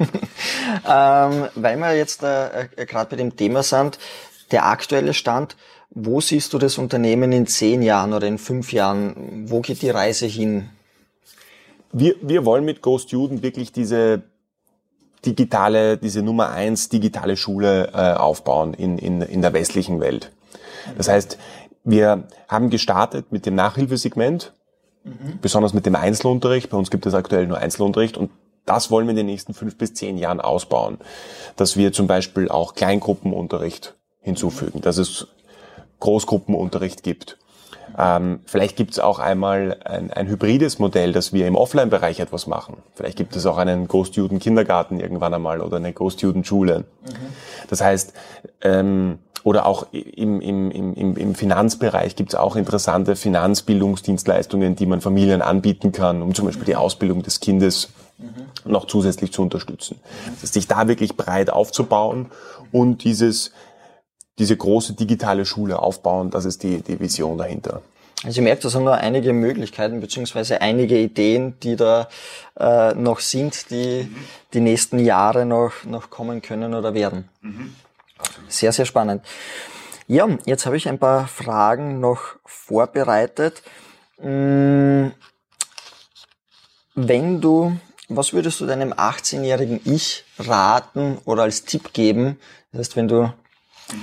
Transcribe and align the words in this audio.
ähm, 0.00 1.48
weil 1.54 1.76
wir 1.76 1.96
jetzt 1.96 2.22
äh, 2.22 2.68
äh 2.76 2.86
gerade 2.86 3.10
bei 3.10 3.16
dem 3.16 3.36
Thema 3.36 3.62
sind, 3.62 3.98
der 4.50 4.66
aktuelle 4.66 5.14
Stand, 5.14 5.56
wo 5.90 6.20
siehst 6.20 6.52
du 6.52 6.58
das 6.58 6.78
Unternehmen 6.78 7.32
in 7.32 7.46
zehn 7.46 7.82
Jahren 7.82 8.12
oder 8.12 8.26
in 8.26 8.38
fünf 8.38 8.72
Jahren? 8.72 9.48
Wo 9.48 9.60
geht 9.60 9.82
die 9.82 9.90
Reise 9.90 10.26
hin? 10.26 10.68
Wir, 11.92 12.14
wir 12.22 12.44
wollen 12.44 12.64
mit 12.64 12.82
GoStudent 12.82 13.42
wirklich 13.42 13.72
diese 13.72 14.22
digitale, 15.26 15.98
diese 15.98 16.22
Nummer 16.22 16.50
eins 16.50 16.88
digitale 16.88 17.36
Schule 17.36 17.90
äh, 17.92 18.14
aufbauen 18.14 18.74
in, 18.74 18.98
in, 18.98 19.20
in 19.20 19.42
der 19.42 19.52
westlichen 19.52 20.00
Welt. 20.00 20.32
Das 20.96 21.08
heißt, 21.08 21.38
wir 21.84 22.24
haben 22.48 22.70
gestartet 22.70 23.32
mit 23.32 23.46
dem 23.46 23.54
Nachhilfesegment, 23.54 24.52
mhm. 25.04 25.38
besonders 25.42 25.74
mit 25.74 25.86
dem 25.86 25.96
Einzelunterricht. 25.96 26.70
Bei 26.70 26.76
uns 26.76 26.90
gibt 26.90 27.06
es 27.06 27.14
aktuell 27.14 27.46
nur 27.46 27.58
Einzelunterricht 27.58 28.16
und 28.16 28.30
das 28.70 28.92
wollen 28.92 29.06
wir 29.06 29.10
in 29.10 29.16
den 29.16 29.26
nächsten 29.26 29.52
fünf 29.52 29.76
bis 29.76 29.94
zehn 29.94 30.16
Jahren 30.16 30.40
ausbauen. 30.40 30.98
Dass 31.56 31.76
wir 31.76 31.92
zum 31.92 32.06
Beispiel 32.06 32.48
auch 32.48 32.74
Kleingruppenunterricht 32.74 33.96
hinzufügen, 34.20 34.80
dass 34.80 34.96
es 34.96 35.26
Großgruppenunterricht 35.98 37.02
gibt. 37.02 37.36
Ähm, 37.98 38.40
vielleicht 38.46 38.76
gibt 38.76 38.92
es 38.92 39.00
auch 39.00 39.18
einmal 39.18 39.76
ein, 39.84 40.12
ein, 40.12 40.28
hybrides 40.28 40.78
Modell, 40.78 41.12
dass 41.12 41.32
wir 41.32 41.48
im 41.48 41.56
Offline-Bereich 41.56 42.20
etwas 42.20 42.46
machen. 42.46 42.76
Vielleicht 42.94 43.18
gibt 43.18 43.34
es 43.34 43.44
auch 43.44 43.58
einen 43.58 43.88
Go-Student-Kindergarten 43.88 45.00
irgendwann 45.00 45.34
einmal 45.34 45.60
oder 45.60 45.78
eine 45.78 45.92
Go-Student-Schule. 45.92 46.84
Mhm. 47.04 47.14
Das 47.68 47.80
heißt, 47.80 48.12
ähm, 48.62 49.18
oder 49.42 49.66
auch 49.66 49.88
im, 49.92 50.40
im, 50.40 50.70
im, 50.70 51.16
im 51.16 51.34
Finanzbereich 51.34 52.14
gibt 52.14 52.30
es 52.30 52.38
auch 52.38 52.54
interessante 52.54 53.16
Finanzbildungsdienstleistungen, 53.16 54.76
die 54.76 54.86
man 54.86 55.00
Familien 55.00 55.42
anbieten 55.42 55.90
kann, 55.90 56.22
um 56.22 56.34
zum 56.34 56.46
Beispiel 56.46 56.66
die 56.66 56.76
Ausbildung 56.76 57.22
des 57.22 57.40
Kindes 57.40 57.88
mhm. 58.20 58.70
noch 58.70 58.86
zusätzlich 58.86 59.32
zu 59.32 59.42
unterstützen. 59.42 60.00
Das 60.26 60.42
heißt, 60.42 60.54
sich 60.54 60.68
da 60.68 60.88
wirklich 60.88 61.16
breit 61.16 61.50
aufzubauen 61.50 62.30
und 62.72 63.04
dieses 63.04 63.52
diese 64.40 64.56
große 64.56 64.94
digitale 64.94 65.44
Schule 65.44 65.78
aufbauen. 65.78 66.30
Das 66.30 66.46
ist 66.46 66.62
die, 66.62 66.80
die 66.80 66.98
Vision 66.98 67.36
dahinter. 67.36 67.82
Also 68.24 68.40
ich 68.40 68.44
merke, 68.44 68.62
da 68.62 68.68
sind 68.70 68.84
nur 68.84 68.94
einige 68.94 69.32
Möglichkeiten 69.32 70.00
beziehungsweise 70.00 70.60
einige 70.60 70.98
Ideen, 70.98 71.58
die 71.60 71.76
da 71.76 72.08
äh, 72.58 72.94
noch 72.94 73.20
sind, 73.20 73.70
die 73.70 74.10
die 74.52 74.60
nächsten 74.60 74.98
Jahre 74.98 75.44
noch, 75.44 75.84
noch 75.84 76.10
kommen 76.10 76.42
können 76.42 76.74
oder 76.74 76.94
werden. 76.94 77.28
Mhm. 77.42 77.74
Sehr, 78.48 78.72
sehr 78.72 78.86
spannend. 78.86 79.24
Ja, 80.06 80.26
jetzt 80.44 80.66
habe 80.66 80.76
ich 80.76 80.88
ein 80.88 80.98
paar 80.98 81.28
Fragen 81.28 82.00
noch 82.00 82.20
vorbereitet. 82.44 83.62
Hm, 84.18 85.12
wenn 86.94 87.40
du, 87.40 87.78
was 88.16 88.32
würdest 88.32 88.60
du 88.60 88.66
deinem 88.66 88.92
18-jährigen 88.92 89.80
Ich 89.84 90.24
raten 90.38 91.18
oder 91.24 91.44
als 91.44 91.64
Tipp 91.64 91.92
geben? 91.92 92.38
Das 92.72 92.80
heißt, 92.80 92.96
wenn 92.96 93.08
du 93.08 93.32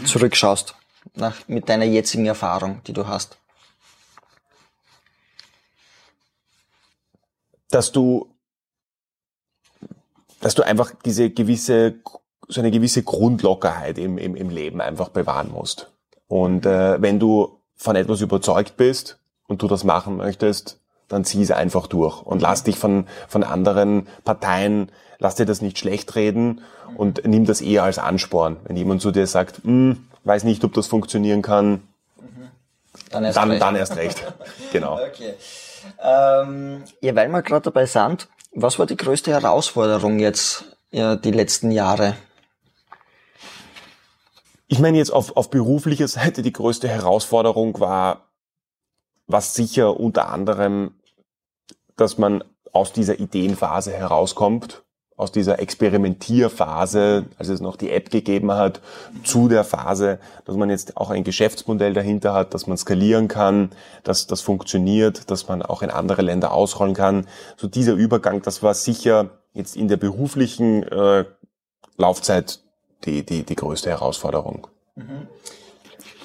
zurückschaust, 0.06 0.76
nach, 1.16 1.48
mit 1.48 1.70
deiner 1.70 1.86
jetzigen 1.86 2.26
Erfahrung, 2.26 2.82
die 2.86 2.94
du 2.94 3.08
hast? 3.08 3.38
Dass 7.70 7.92
du, 7.92 8.34
dass 10.40 10.56
du 10.56 10.64
einfach 10.64 10.92
diese 11.04 11.30
gewisse, 11.30 11.96
so 12.48 12.62
eine 12.62 12.72
gewisse 12.72 13.04
Grundlockerheit 13.04 13.98
im, 13.98 14.18
im, 14.18 14.36
im 14.36 14.50
Leben 14.50 14.80
einfach 14.80 15.10
bewahren 15.10 15.52
musst. 15.52 15.92
Und 16.28 16.66
äh, 16.66 17.02
wenn 17.02 17.20
du 17.20 17.62
von 17.76 17.96
etwas 17.96 18.22
überzeugt 18.22 18.78
bist 18.78 19.20
und 19.48 19.62
du 19.62 19.68
das 19.68 19.84
machen 19.84 20.18
möchtest, 20.18 20.80
dann 21.08 21.26
zieh 21.26 21.42
es 21.42 21.52
einfach 21.52 21.88
durch 21.88 22.22
und 22.22 22.42
lass 22.42 22.64
dich 22.64 22.78
von, 22.78 23.08
von 23.28 23.44
anderen 23.44 24.08
Parteien, 24.24 24.92
lass 25.20 25.36
dir 25.36 25.46
das 25.46 25.62
nicht 25.62 25.78
schlecht 25.78 26.16
reden 26.16 26.62
und 26.96 27.26
nimm 27.26 27.46
das 27.46 27.62
eher 27.62 27.84
als 27.84 28.00
Ansporn. 28.00 28.58
Wenn 28.66 28.78
jemand 28.78 29.02
zu 29.02 29.12
dir 29.12 29.28
sagt, 29.28 29.64
hm, 29.64 30.08
weiß 30.24 30.44
nicht, 30.44 30.64
ob 30.64 30.74
das 30.74 30.88
funktionieren 30.88 31.42
kann, 31.42 31.82
dann 33.12 33.24
erst 33.24 33.38
dann, 33.38 33.52
recht. 33.52 33.62
Dann 33.62 33.76
erst 33.76 33.96
recht. 33.96 34.24
genau. 34.72 34.96
Okay. 34.96 35.34
Ähm, 36.04 36.84
ja, 37.02 37.16
weil 37.16 37.30
wir 37.30 37.42
gerade 37.42 37.64
dabei 37.64 37.86
sind, 37.86 38.28
was 38.52 38.80
war 38.80 38.86
die 38.86 38.98
größte 38.98 39.32
Herausforderung 39.32 40.20
jetzt 40.20 40.66
ja, 40.92 41.16
die 41.16 41.32
letzten 41.32 41.72
Jahre? 41.72 42.16
Ich 44.68 44.80
meine 44.80 44.98
jetzt 44.98 45.12
auf, 45.12 45.38
auf 45.38 45.50
beruflicher 45.50 46.08
Seite 46.08 46.42
die 46.42 46.52
größte 46.52 46.90
Herausforderung 46.90 47.80
war, 47.80 48.28
was 49.28 49.54
sicher 49.54 49.98
unter 50.00 50.30
anderem, 50.30 50.94
dass 51.98 52.18
man 52.18 52.44
aus 52.72 52.94
dieser 52.94 53.20
Ideenphase 53.20 53.92
herauskommt 53.92 54.84
aus 55.18 55.32
dieser 55.32 55.60
Experimentierphase, 55.60 57.26
als 57.40 57.50
es 57.50 57.60
noch 57.60 57.76
die 57.76 57.90
App 57.90 58.12
gegeben 58.12 58.52
hat, 58.52 58.82
zu 59.24 59.48
der 59.48 59.64
Phase, 59.64 60.20
dass 60.46 60.56
man 60.56 60.70
jetzt 60.70 60.96
auch 60.96 61.10
ein 61.10 61.24
Geschäftsmodell 61.24 61.94
dahinter 61.94 62.34
hat, 62.34 62.54
dass 62.54 62.68
man 62.68 62.78
skalieren 62.78 63.28
kann, 63.28 63.72
dass 64.04 64.28
das 64.28 64.42
funktioniert, 64.42 65.32
dass 65.32 65.48
man 65.48 65.64
auch 65.64 65.82
in 65.82 65.90
andere 65.90 66.22
Länder 66.22 66.52
ausrollen 66.52 66.94
kann. 66.94 67.28
So 67.58 67.68
dieser 67.68 67.94
Übergang, 67.94 68.44
das 68.44 68.62
war 68.62 68.76
sicher 68.76 69.32
jetzt 69.54 69.76
in 69.76 69.88
der 69.88 69.98
beruflichen 69.98 70.84
äh, 70.84 71.26
Laufzeit 71.98 72.60
die, 73.06 73.26
die, 73.26 73.42
die 73.42 73.56
größte 73.56 73.90
Herausforderung. 73.90 74.68
Mhm. 74.96 75.28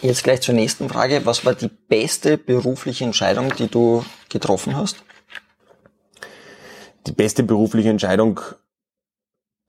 Jetzt 0.03 0.22
gleich 0.22 0.43
zur 0.43 0.55
nächsten 0.55 0.91
Frage. 0.91 1.25
Was 1.25 1.47
war 1.47 1.55
die 1.55 1.69
beste 1.69 2.37
berufliche 2.37 3.05
Entscheidung, 3.05 3.55
die 3.56 3.69
du 3.69 4.05
getroffen 4.28 4.77
hast? 4.77 5.03
Die 7.07 7.13
beste 7.13 7.43
berufliche 7.43 7.91
Entscheidung 7.91 8.41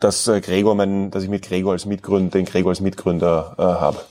dass 0.03 0.27
äh, 0.27 0.41
Gregor 0.41 0.75
mein, 0.75 1.11
dass 1.11 1.23
ich 1.23 1.29
mit 1.29 1.43
Gregor 1.43 1.73
als 1.73 1.85
Mitgründer, 1.85 2.31
den 2.31 2.45
Gregor 2.45 2.71
als 2.71 2.81
Mitgründer 2.81 3.55
äh, 3.57 3.61
habe. 3.61 4.01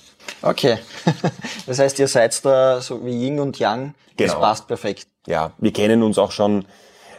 Okay. 0.41 0.79
das 1.67 1.79
heißt, 1.79 1.99
ihr 1.99 2.09
seid 2.09 2.45
da 2.45 2.81
so 2.81 3.05
wie 3.05 3.27
Yin 3.27 3.41
und 3.41 3.59
Yang. 3.59 3.95
Genau. 4.17 4.33
Das 4.33 4.41
passt 4.41 4.67
perfekt. 4.67 5.07
Ja, 5.27 5.53
wir 5.59 5.73
kennen 5.73 6.03
uns 6.03 6.19
auch 6.19 6.31
schon, 6.31 6.65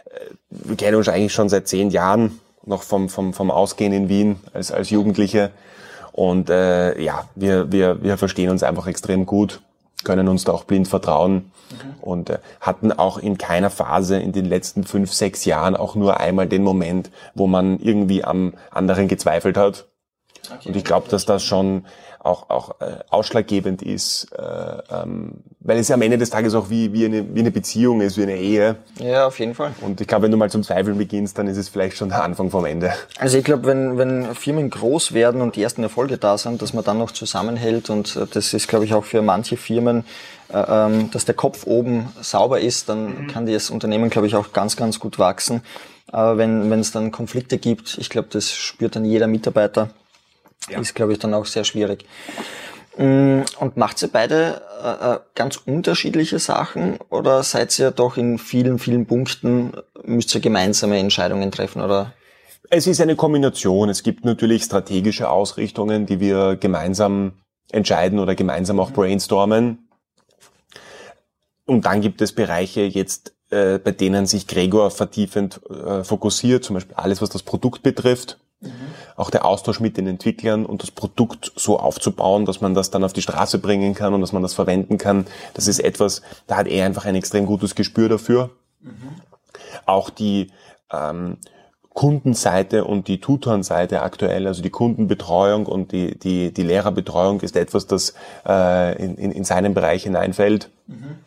äh, 0.06 0.18
wir 0.50 0.76
kennen 0.76 0.96
uns 0.96 1.08
eigentlich 1.08 1.32
schon 1.32 1.48
seit 1.48 1.68
zehn 1.68 1.90
Jahren, 1.90 2.40
noch 2.64 2.82
vom, 2.82 3.08
vom, 3.08 3.34
vom 3.34 3.50
Ausgehen 3.50 3.92
in 3.92 4.08
Wien 4.08 4.40
als, 4.52 4.72
als 4.72 4.90
Jugendliche. 4.90 5.50
Und 6.12 6.48
äh, 6.48 7.00
ja, 7.00 7.28
wir, 7.34 7.72
wir, 7.72 8.02
wir 8.02 8.16
verstehen 8.16 8.50
uns 8.50 8.62
einfach 8.62 8.86
extrem 8.86 9.26
gut, 9.26 9.60
können 10.02 10.28
uns 10.28 10.44
da 10.44 10.52
auch 10.52 10.64
blind 10.64 10.88
vertrauen 10.88 11.50
mhm. 11.70 11.94
und 12.00 12.30
äh, 12.30 12.38
hatten 12.60 12.92
auch 12.92 13.18
in 13.18 13.38
keiner 13.38 13.70
Phase 13.70 14.18
in 14.18 14.32
den 14.32 14.44
letzten 14.44 14.84
fünf, 14.84 15.12
sechs 15.12 15.44
Jahren 15.44 15.76
auch 15.76 15.94
nur 15.94 16.20
einmal 16.20 16.46
den 16.46 16.62
Moment, 16.62 17.10
wo 17.34 17.46
man 17.46 17.78
irgendwie 17.78 18.24
am 18.24 18.54
anderen 18.70 19.08
gezweifelt 19.08 19.56
hat. 19.56 19.86
Okay. 20.52 20.68
Und 20.68 20.76
ich 20.76 20.84
glaube, 20.84 21.08
dass 21.08 21.24
das 21.24 21.42
schon 21.42 21.86
auch, 22.24 22.48
auch 22.48 22.80
äh, 22.80 22.98
ausschlaggebend 23.10 23.82
ist, 23.82 24.28
äh, 24.32 24.42
ähm, 25.02 25.42
weil 25.60 25.78
es 25.78 25.88
ja 25.88 25.94
am 25.94 26.02
Ende 26.02 26.18
des 26.18 26.30
Tages 26.30 26.54
auch 26.54 26.70
wie, 26.70 26.92
wie, 26.92 27.04
eine, 27.04 27.34
wie 27.34 27.40
eine 27.40 27.50
Beziehung 27.50 28.00
ist, 28.00 28.16
wie 28.16 28.22
eine 28.22 28.36
Ehe. 28.36 28.76
Ja, 28.98 29.26
auf 29.26 29.38
jeden 29.38 29.54
Fall. 29.54 29.72
Und 29.82 30.00
ich 30.00 30.06
glaube, 30.06 30.24
wenn 30.24 30.30
du 30.30 30.36
mal 30.36 30.50
zum 30.50 30.62
Zweifeln 30.62 30.96
beginnst, 30.96 31.38
dann 31.38 31.46
ist 31.48 31.58
es 31.58 31.68
vielleicht 31.68 31.96
schon 31.96 32.08
der 32.08 32.22
Anfang 32.22 32.50
vom 32.50 32.64
Ende. 32.64 32.92
Also 33.18 33.36
ich 33.38 33.44
glaube, 33.44 33.66
wenn, 33.66 33.98
wenn 33.98 34.34
Firmen 34.34 34.70
groß 34.70 35.12
werden 35.12 35.42
und 35.42 35.56
die 35.56 35.62
ersten 35.62 35.82
Erfolge 35.82 36.16
da 36.16 36.38
sind, 36.38 36.62
dass 36.62 36.72
man 36.72 36.82
dann 36.82 36.98
noch 36.98 37.10
zusammenhält 37.10 37.90
und 37.90 38.16
äh, 38.16 38.26
das 38.32 38.54
ist, 38.54 38.68
glaube 38.68 38.86
ich, 38.86 38.94
auch 38.94 39.04
für 39.04 39.20
manche 39.20 39.56
Firmen, 39.56 40.04
äh, 40.48 40.58
ähm, 40.58 41.10
dass 41.10 41.26
der 41.26 41.34
Kopf 41.34 41.66
oben 41.66 42.08
sauber 42.20 42.60
ist, 42.60 42.88
dann 42.88 43.24
mhm. 43.24 43.26
kann 43.28 43.46
das 43.46 43.68
Unternehmen, 43.68 44.08
glaube 44.08 44.26
ich, 44.26 44.36
auch 44.36 44.52
ganz, 44.52 44.76
ganz 44.76 44.98
gut 44.98 45.18
wachsen. 45.18 45.62
Aber 46.10 46.38
wenn 46.38 46.70
wenn 46.70 46.80
es 46.80 46.92
dann 46.92 47.10
Konflikte 47.10 47.58
gibt, 47.58 47.98
ich 47.98 48.08
glaube, 48.08 48.28
das 48.30 48.52
spürt 48.52 48.96
dann 48.96 49.04
jeder 49.04 49.26
Mitarbeiter 49.26 49.90
ja. 50.70 50.80
Ist, 50.80 50.94
glaube 50.94 51.12
ich, 51.12 51.18
dann 51.18 51.34
auch 51.34 51.46
sehr 51.46 51.64
schwierig. 51.64 52.06
Mm, 52.96 53.42
und 53.58 53.76
macht 53.76 54.00
ihr 54.02 54.08
beide 54.08 54.62
äh, 54.82 55.14
äh, 55.14 55.18
ganz 55.34 55.56
unterschiedliche 55.56 56.38
Sachen 56.38 56.98
oder 57.08 57.42
seid 57.42 57.76
ihr 57.78 57.90
doch 57.90 58.16
in 58.16 58.38
vielen, 58.38 58.78
vielen 58.78 59.06
Punkten, 59.06 59.72
müsst 60.04 60.34
ihr 60.34 60.40
gemeinsame 60.40 60.98
Entscheidungen 60.98 61.50
treffen 61.50 61.82
oder? 61.82 62.12
Es 62.70 62.86
ist 62.86 63.00
eine 63.00 63.16
Kombination. 63.16 63.88
Es 63.88 64.02
gibt 64.02 64.24
natürlich 64.24 64.64
strategische 64.64 65.28
Ausrichtungen, 65.28 66.06
die 66.06 66.20
wir 66.20 66.56
gemeinsam 66.56 67.32
entscheiden 67.70 68.18
oder 68.18 68.34
gemeinsam 68.34 68.80
auch 68.80 68.90
brainstormen. 68.90 69.88
Und 71.66 71.86
dann 71.86 72.00
gibt 72.00 72.20
es 72.20 72.32
Bereiche 72.32 72.82
jetzt, 72.82 73.34
äh, 73.50 73.78
bei 73.78 73.90
denen 73.90 74.26
sich 74.26 74.46
Gregor 74.46 74.90
vertiefend 74.90 75.60
äh, 75.70 76.04
fokussiert, 76.04 76.64
zum 76.64 76.74
Beispiel 76.74 76.96
alles, 76.96 77.22
was 77.22 77.30
das 77.30 77.42
Produkt 77.42 77.82
betrifft. 77.82 78.38
Auch 79.16 79.30
der 79.30 79.44
Austausch 79.44 79.80
mit 79.80 79.96
den 79.96 80.06
Entwicklern 80.06 80.66
und 80.66 80.82
das 80.82 80.90
Produkt 80.90 81.52
so 81.56 81.78
aufzubauen, 81.78 82.46
dass 82.46 82.60
man 82.60 82.74
das 82.74 82.90
dann 82.90 83.04
auf 83.04 83.12
die 83.12 83.22
Straße 83.22 83.58
bringen 83.58 83.94
kann 83.94 84.12
und 84.12 84.20
dass 84.20 84.32
man 84.32 84.42
das 84.42 84.54
verwenden 84.54 84.98
kann. 84.98 85.26
Das 85.54 85.68
ist 85.68 85.78
etwas, 85.78 86.22
da 86.46 86.56
hat 86.56 86.66
er 86.66 86.84
einfach 86.86 87.04
ein 87.04 87.14
extrem 87.14 87.46
gutes 87.46 87.74
Gespür 87.74 88.08
dafür. 88.08 88.50
Mhm. 88.80 88.92
Auch 89.86 90.10
die 90.10 90.50
ähm, 90.92 91.36
Kundenseite 91.94 92.84
und 92.84 93.06
die 93.06 93.20
Tutorenseite 93.20 94.02
aktuell, 94.02 94.48
also 94.48 94.62
die 94.62 94.70
Kundenbetreuung 94.70 95.66
und 95.66 95.92
die, 95.92 96.18
die, 96.18 96.52
die 96.52 96.62
Lehrerbetreuung 96.64 97.40
ist 97.40 97.56
etwas, 97.56 97.86
das 97.86 98.14
äh, 98.46 99.00
in, 99.00 99.16
in, 99.16 99.30
in 99.30 99.44
seinen 99.44 99.74
Bereich 99.74 100.02
hineinfällt. 100.02 100.70
Mhm. 100.88 101.18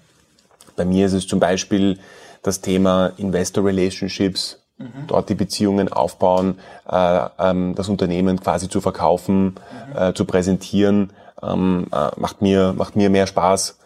Bei 0.75 0.83
mir 0.83 1.05
ist 1.05 1.13
es 1.13 1.25
zum 1.25 1.39
Beispiel 1.39 1.99
das 2.43 2.59
Thema 2.59 3.13
Investor 3.17 3.65
Relationships, 3.65 4.61
Mhm. 4.77 5.07
Dort 5.07 5.29
die 5.29 5.35
Beziehungen 5.35 5.91
aufbauen, 5.91 6.59
äh, 6.89 7.19
ähm, 7.39 7.73
das 7.75 7.89
Unternehmen 7.89 8.39
quasi 8.39 8.69
zu 8.69 8.79
verkaufen, 8.79 9.55
mhm. 9.55 9.97
äh, 9.97 10.13
zu 10.13 10.25
präsentieren, 10.25 11.11
ähm, 11.41 11.87
äh, 11.91 12.09
macht 12.17 12.41
mir 12.41 12.73
macht 12.73 12.95
mir 12.95 13.09
mehr 13.09 13.27
Spaß. 13.27 13.77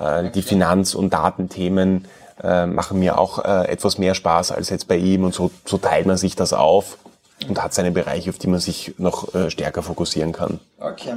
Äh, 0.00 0.30
die 0.30 0.42
Finanz- 0.42 0.94
und 0.94 1.12
Datenthemen 1.12 2.06
äh, 2.42 2.66
machen 2.66 2.98
mir 2.98 3.18
auch 3.18 3.44
äh, 3.44 3.68
etwas 3.68 3.98
mehr 3.98 4.14
Spaß 4.14 4.52
als 4.52 4.70
jetzt 4.70 4.88
bei 4.88 4.96
ihm 4.96 5.24
und 5.24 5.34
so, 5.34 5.50
so 5.64 5.76
teilt 5.76 6.06
man 6.06 6.16
sich 6.16 6.36
das 6.36 6.52
auf 6.52 6.98
und 7.46 7.62
hat 7.62 7.74
seine 7.74 7.90
Bereiche, 7.90 8.30
auf 8.30 8.38
die 8.38 8.46
man 8.46 8.60
sich 8.60 8.94
noch 8.98 9.34
äh, 9.34 9.50
stärker 9.50 9.82
fokussieren 9.82 10.32
kann. 10.32 10.60
Okay. 10.78 11.14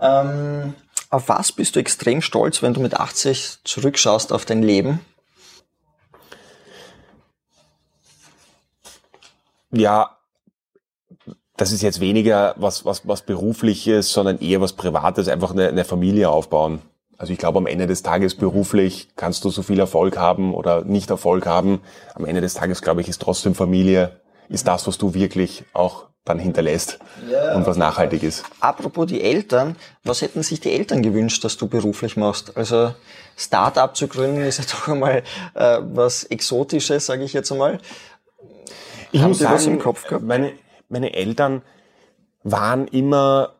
Ähm, 0.00 0.74
auf 1.10 1.28
was 1.28 1.52
bist 1.52 1.76
du 1.76 1.80
extrem 1.80 2.20
stolz, 2.20 2.62
wenn 2.62 2.74
du 2.74 2.80
mit 2.80 2.94
80 2.94 3.58
zurückschaust 3.64 4.32
auf 4.32 4.44
dein 4.44 4.62
Leben? 4.62 5.00
Ja, 9.72 10.16
das 11.56 11.72
ist 11.72 11.82
jetzt 11.82 12.00
weniger 12.00 12.54
was, 12.56 12.84
was, 12.84 13.06
was 13.06 13.22
berufliches, 13.22 14.12
sondern 14.12 14.38
eher 14.38 14.60
was 14.60 14.72
privates, 14.72 15.28
einfach 15.28 15.50
eine, 15.50 15.68
eine 15.68 15.84
Familie 15.84 16.30
aufbauen. 16.30 16.80
Also 17.18 17.32
ich 17.32 17.38
glaube, 17.38 17.58
am 17.58 17.66
Ende 17.66 17.88
des 17.88 18.02
Tages 18.02 18.36
beruflich 18.36 19.08
kannst 19.16 19.44
du 19.44 19.50
so 19.50 19.62
viel 19.62 19.80
Erfolg 19.80 20.16
haben 20.16 20.54
oder 20.54 20.84
nicht 20.84 21.10
Erfolg 21.10 21.46
haben. 21.46 21.80
Am 22.14 22.24
Ende 22.24 22.40
des 22.40 22.54
Tages, 22.54 22.80
glaube 22.80 23.00
ich, 23.00 23.08
ist 23.08 23.20
trotzdem 23.20 23.56
Familie, 23.56 24.20
ist 24.48 24.68
das, 24.68 24.86
was 24.86 24.98
du 24.98 25.14
wirklich 25.14 25.64
auch 25.72 26.06
dann 26.24 26.38
hinterlässt 26.38 26.98
ja, 27.28 27.54
und 27.54 27.66
was 27.66 27.76
nachhaltig 27.76 28.22
ist. 28.22 28.44
Apropos 28.60 29.06
die 29.06 29.22
Eltern, 29.22 29.76
was 30.04 30.22
hätten 30.22 30.42
sich 30.42 30.60
die 30.60 30.72
Eltern 30.72 31.02
gewünscht, 31.02 31.42
dass 31.42 31.56
du 31.56 31.66
beruflich 31.66 32.16
machst? 32.16 32.56
Also 32.56 32.94
Start-up 33.36 33.96
zu 33.96 34.06
gründen 34.06 34.42
ist 34.42 34.58
ja 34.58 34.64
doch 34.70 34.88
einmal 34.88 35.22
äh, 35.54 35.78
was 35.80 36.24
Exotisches, 36.24 37.06
sage 37.06 37.24
ich 37.24 37.32
jetzt 37.32 37.50
einmal. 37.50 37.80
Ich 39.12 39.22
muss 39.22 39.38
sagen, 39.38 39.64
im 39.64 39.78
Kopf 39.78 40.06
gehabt? 40.06 40.24
Meine, 40.24 40.52
meine 40.88 41.14
Eltern 41.14 41.62
waren 42.42 42.86
immer 42.88 43.52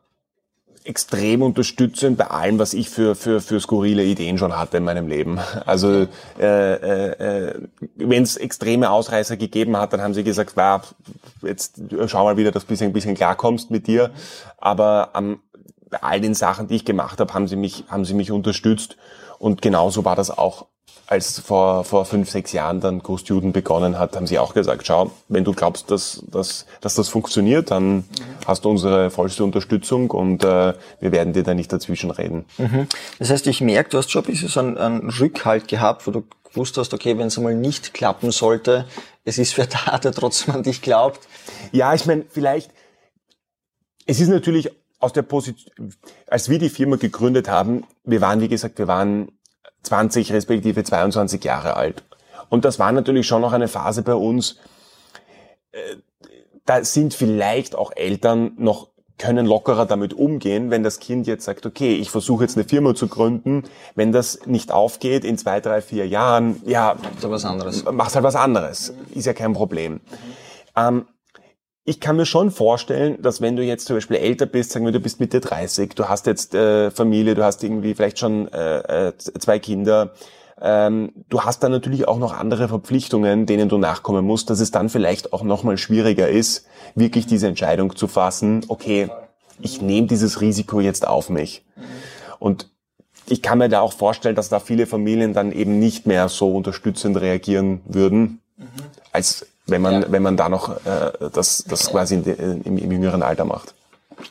extrem 0.83 1.41
unterstützend 1.41 2.17
bei 2.17 2.25
allem, 2.25 2.57
was 2.57 2.73
ich 2.73 2.89
für, 2.89 3.15
für, 3.15 3.41
für 3.41 3.59
skurrile 3.59 4.03
Ideen 4.03 4.37
schon 4.37 4.57
hatte 4.57 4.77
in 4.77 4.83
meinem 4.83 5.07
Leben. 5.07 5.39
Also 5.65 6.07
äh, 6.39 6.73
äh, 6.73 7.67
wenn 7.95 8.23
es 8.23 8.37
extreme 8.37 8.89
Ausreißer 8.89 9.37
gegeben 9.37 9.77
hat, 9.77 9.93
dann 9.93 10.01
haben 10.01 10.13
sie 10.13 10.23
gesagt, 10.23 10.57
war 10.57 10.81
jetzt 11.41 11.81
schau 12.07 12.23
mal 12.23 12.37
wieder, 12.37 12.51
dass 12.51 12.65
du 12.65 12.73
ein 12.83 12.93
bisschen 12.93 13.15
klarkommst 13.15 13.71
mit 13.71 13.87
dir. 13.87 14.11
Aber 14.57 15.11
ähm, 15.15 15.39
bei 15.89 16.01
all 16.01 16.21
den 16.21 16.33
Sachen, 16.33 16.67
die 16.67 16.77
ich 16.77 16.85
gemacht 16.85 17.19
habe, 17.19 17.33
haben 17.33 17.47
sie 17.47 17.55
mich, 17.55 17.83
haben 17.89 18.05
sie 18.05 18.13
mich 18.13 18.31
unterstützt. 18.31 18.97
Und 19.37 19.61
genauso 19.61 20.05
war 20.05 20.15
das 20.15 20.35
auch 20.35 20.65
als 21.09 21.39
vor, 21.39 21.85
vor 21.85 22.05
fünf, 22.05 22.29
sechs 22.29 22.51
Jahren 22.51 22.81
dann 22.81 22.99
Go 22.99 23.17
Student 23.17 23.51
begonnen 23.51 23.97
hat, 23.97 24.15
haben 24.15 24.27
sie 24.27 24.37
auch 24.37 24.53
gesagt, 24.53 24.85
schau, 24.85 25.09
wenn 25.27 25.43
du 25.43 25.53
glaubst, 25.53 25.89
dass, 25.89 26.23
dass, 26.27 26.67
dass 26.81 26.93
das 26.93 27.09
funktioniert, 27.09 27.71
dann 27.71 27.95
mhm. 27.95 28.05
hast 28.45 28.63
du 28.63 28.69
unsere 28.69 29.09
vollste 29.09 29.43
Unterstützung 29.43 30.11
und 30.11 30.43
äh, 30.43 30.75
wir 30.99 31.11
werden 31.11 31.33
dir 31.33 31.41
da 31.41 31.55
nicht 31.55 31.73
dazwischen 31.73 32.11
reden. 32.11 32.45
Mhm. 32.59 32.87
Das 33.17 33.31
heißt, 33.31 33.47
ich 33.47 33.59
merke, 33.61 33.89
du 33.89 33.97
hast 33.97 34.11
schon 34.11 34.23
ein 34.23 34.27
bisschen 34.27 34.49
so 34.49 34.59
einen, 34.59 34.77
einen 34.77 35.09
Rückhalt 35.09 35.67
gehabt, 35.67 36.05
wo 36.05 36.11
du 36.11 36.23
gewusst 36.43 36.77
hast, 36.77 36.93
okay, 36.93 37.17
wenn 37.17 37.27
es 37.27 37.37
einmal 37.37 37.55
nicht 37.55 37.95
klappen 37.95 38.29
sollte, 38.29 38.85
es 39.25 39.39
ist 39.39 39.57
wer 39.57 39.67
da, 39.85 39.97
der 39.97 40.11
trotzdem 40.11 40.53
an 40.53 40.63
dich 40.63 40.83
glaubt. 40.83 41.21
Ja, 41.71 41.95
ich 41.95 42.05
meine, 42.05 42.25
vielleicht, 42.29 42.69
es 44.05 44.19
ist 44.19 44.29
natürlich 44.29 44.69
aus 44.99 45.13
der 45.13 45.21
Position, 45.23 45.93
als 46.27 46.49
wir 46.49 46.59
die 46.59 46.69
Firma 46.69 46.97
gegründet 46.97 47.47
haben, 47.47 47.85
wir 48.03 48.21
waren, 48.21 48.41
wie 48.41 48.49
gesagt, 48.49 48.77
wir 48.77 48.87
waren 48.87 49.31
20 49.83 50.33
respektive 50.33 50.83
22 50.83 51.43
Jahre 51.43 51.75
alt. 51.75 52.03
Und 52.49 52.65
das 52.65 52.79
war 52.79 52.91
natürlich 52.91 53.27
schon 53.27 53.41
noch 53.41 53.53
eine 53.53 53.67
Phase 53.67 54.01
bei 54.01 54.15
uns, 54.15 54.57
äh, 55.71 55.79
da 56.65 56.83
sind 56.83 57.15
vielleicht 57.15 57.75
auch 57.75 57.91
Eltern 57.95 58.51
noch 58.57 58.89
können 59.19 59.45
lockerer 59.45 59.85
damit 59.85 60.13
umgehen, 60.13 60.71
wenn 60.71 60.81
das 60.81 60.99
Kind 60.99 61.27
jetzt 61.27 61.45
sagt, 61.45 61.65
okay, 61.65 61.95
ich 61.95 62.09
versuche 62.09 62.43
jetzt 62.43 62.57
eine 62.57 62.67
Firma 62.67 62.95
zu 62.95 63.07
gründen, 63.07 63.63
wenn 63.93 64.11
das 64.11 64.45
nicht 64.45 64.71
aufgeht 64.71 65.25
in 65.25 65.37
zwei, 65.37 65.59
drei, 65.59 65.81
vier 65.81 66.07
Jahren, 66.07 66.61
ja, 66.65 66.95
was 67.21 67.45
anderes. 67.45 67.83
machst 67.91 68.15
halt 68.15 68.23
was 68.23 68.35
anderes, 68.35 68.93
ist 69.13 69.25
ja 69.25 69.33
kein 69.33 69.53
Problem. 69.53 69.93
Mhm. 69.93 69.99
Ähm, 70.75 71.05
ich 71.85 71.99
kann 71.99 72.17
mir 72.17 72.25
schon 72.25 72.51
vorstellen, 72.51 73.21
dass 73.21 73.41
wenn 73.41 73.55
du 73.55 73.63
jetzt 73.63 73.87
zum 73.87 73.95
Beispiel 73.95 74.17
älter 74.17 74.45
bist, 74.45 74.71
sagen 74.71 74.85
wir, 74.85 74.91
du 74.91 74.99
bist 74.99 75.19
Mitte 75.19 75.39
30, 75.39 75.95
du 75.95 76.05
hast 76.07 76.27
jetzt 76.27 76.53
äh, 76.53 76.91
Familie, 76.91 77.35
du 77.35 77.43
hast 77.43 77.63
irgendwie 77.63 77.95
vielleicht 77.95 78.19
schon 78.19 78.47
äh, 78.49 79.07
äh, 79.07 79.17
zwei 79.17 79.59
Kinder, 79.59 80.13
ähm, 80.61 81.11
du 81.29 81.41
hast 81.41 81.63
dann 81.63 81.71
natürlich 81.71 82.07
auch 82.07 82.17
noch 82.17 82.37
andere 82.37 82.67
Verpflichtungen, 82.67 83.45
denen 83.45 83.69
du 83.69 83.77
nachkommen 83.77 84.25
musst, 84.25 84.49
dass 84.49 84.59
es 84.59 84.71
dann 84.71 84.89
vielleicht 84.89 85.33
auch 85.33 85.43
nochmal 85.43 85.77
schwieriger 85.77 86.27
ist, 86.27 86.67
wirklich 86.95 87.27
diese 87.27 87.47
Entscheidung 87.47 87.95
zu 87.95 88.07
fassen, 88.07 88.65
okay, 88.67 89.09
ich 89.61 89.81
nehme 89.81 90.07
dieses 90.07 90.41
Risiko 90.41 90.79
jetzt 90.79 91.07
auf 91.07 91.29
mich. 91.29 91.65
Und 92.39 92.69
ich 93.27 93.41
kann 93.41 93.57
mir 93.57 93.69
da 93.69 93.81
auch 93.81 93.93
vorstellen, 93.93 94.35
dass 94.35 94.49
da 94.49 94.59
viele 94.59 94.85
Familien 94.85 95.33
dann 95.33 95.51
eben 95.51 95.79
nicht 95.79 96.07
mehr 96.07 96.29
so 96.29 96.55
unterstützend 96.55 97.19
reagieren 97.19 97.81
würden, 97.85 98.41
als 99.11 99.47
wenn 99.69 99.81
man, 99.81 100.01
ja. 100.01 100.07
wenn 100.09 100.23
man 100.23 100.37
da 100.37 100.49
noch 100.49 100.69
äh, 100.85 101.11
das, 101.33 101.63
das 101.67 101.89
quasi 101.89 102.15
in, 102.15 102.61
im, 102.63 102.77
im 102.77 102.91
jüngeren 102.91 103.23
Alter 103.23 103.45
macht. 103.45 103.73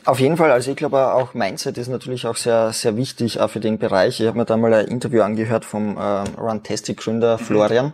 Auf 0.04 0.20
jeden 0.20 0.36
Fall, 0.36 0.50
also 0.50 0.70
ich 0.70 0.76
glaube 0.76 1.14
auch 1.14 1.34
Mindset 1.34 1.78
ist 1.78 1.88
natürlich 1.88 2.26
auch 2.26 2.36
sehr, 2.36 2.72
sehr 2.72 2.96
wichtig 2.96 3.40
auch 3.40 3.48
für 3.48 3.60
den 3.60 3.78
Bereich. 3.78 4.20
Ich 4.20 4.26
habe 4.26 4.38
mir 4.38 4.44
da 4.44 4.56
mal 4.56 4.72
ein 4.74 4.86
Interview 4.86 5.22
angehört 5.22 5.64
vom 5.64 5.96
äh, 5.96 6.00
Runtastic 6.38 6.98
Gründer 6.98 7.38
mhm. 7.38 7.44
Florian. 7.44 7.92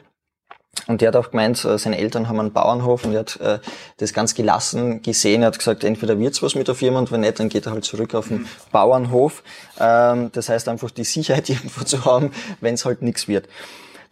Und 0.86 1.00
der 1.00 1.08
hat 1.08 1.16
auch 1.16 1.30
gemeint, 1.30 1.64
äh, 1.64 1.78
seine 1.78 1.98
Eltern 1.98 2.28
haben 2.28 2.40
einen 2.40 2.52
Bauernhof 2.52 3.04
und 3.04 3.14
er 3.14 3.20
hat 3.20 3.40
äh, 3.40 3.58
das 3.98 4.12
ganz 4.12 4.34
gelassen 4.34 5.02
gesehen. 5.02 5.42
Er 5.42 5.48
hat 5.48 5.58
gesagt, 5.58 5.84
entweder 5.84 6.18
wird's 6.18 6.42
was 6.42 6.56
mit 6.56 6.66
der 6.66 6.74
Firma 6.74 6.98
und 6.98 7.12
wenn 7.12 7.20
nicht, 7.20 7.38
dann 7.38 7.48
geht 7.48 7.66
er 7.66 7.72
halt 7.72 7.84
zurück 7.84 8.14
auf 8.14 8.28
den 8.28 8.38
mhm. 8.38 8.46
Bauernhof. 8.72 9.42
Ähm, 9.78 10.30
das 10.32 10.48
heißt 10.48 10.68
einfach 10.68 10.90
die 10.90 11.04
Sicherheit 11.04 11.48
irgendwo 11.48 11.84
zu 11.84 12.04
haben, 12.04 12.32
wenn 12.60 12.74
es 12.74 12.84
halt 12.84 13.02
nichts 13.02 13.28
wird. 13.28 13.48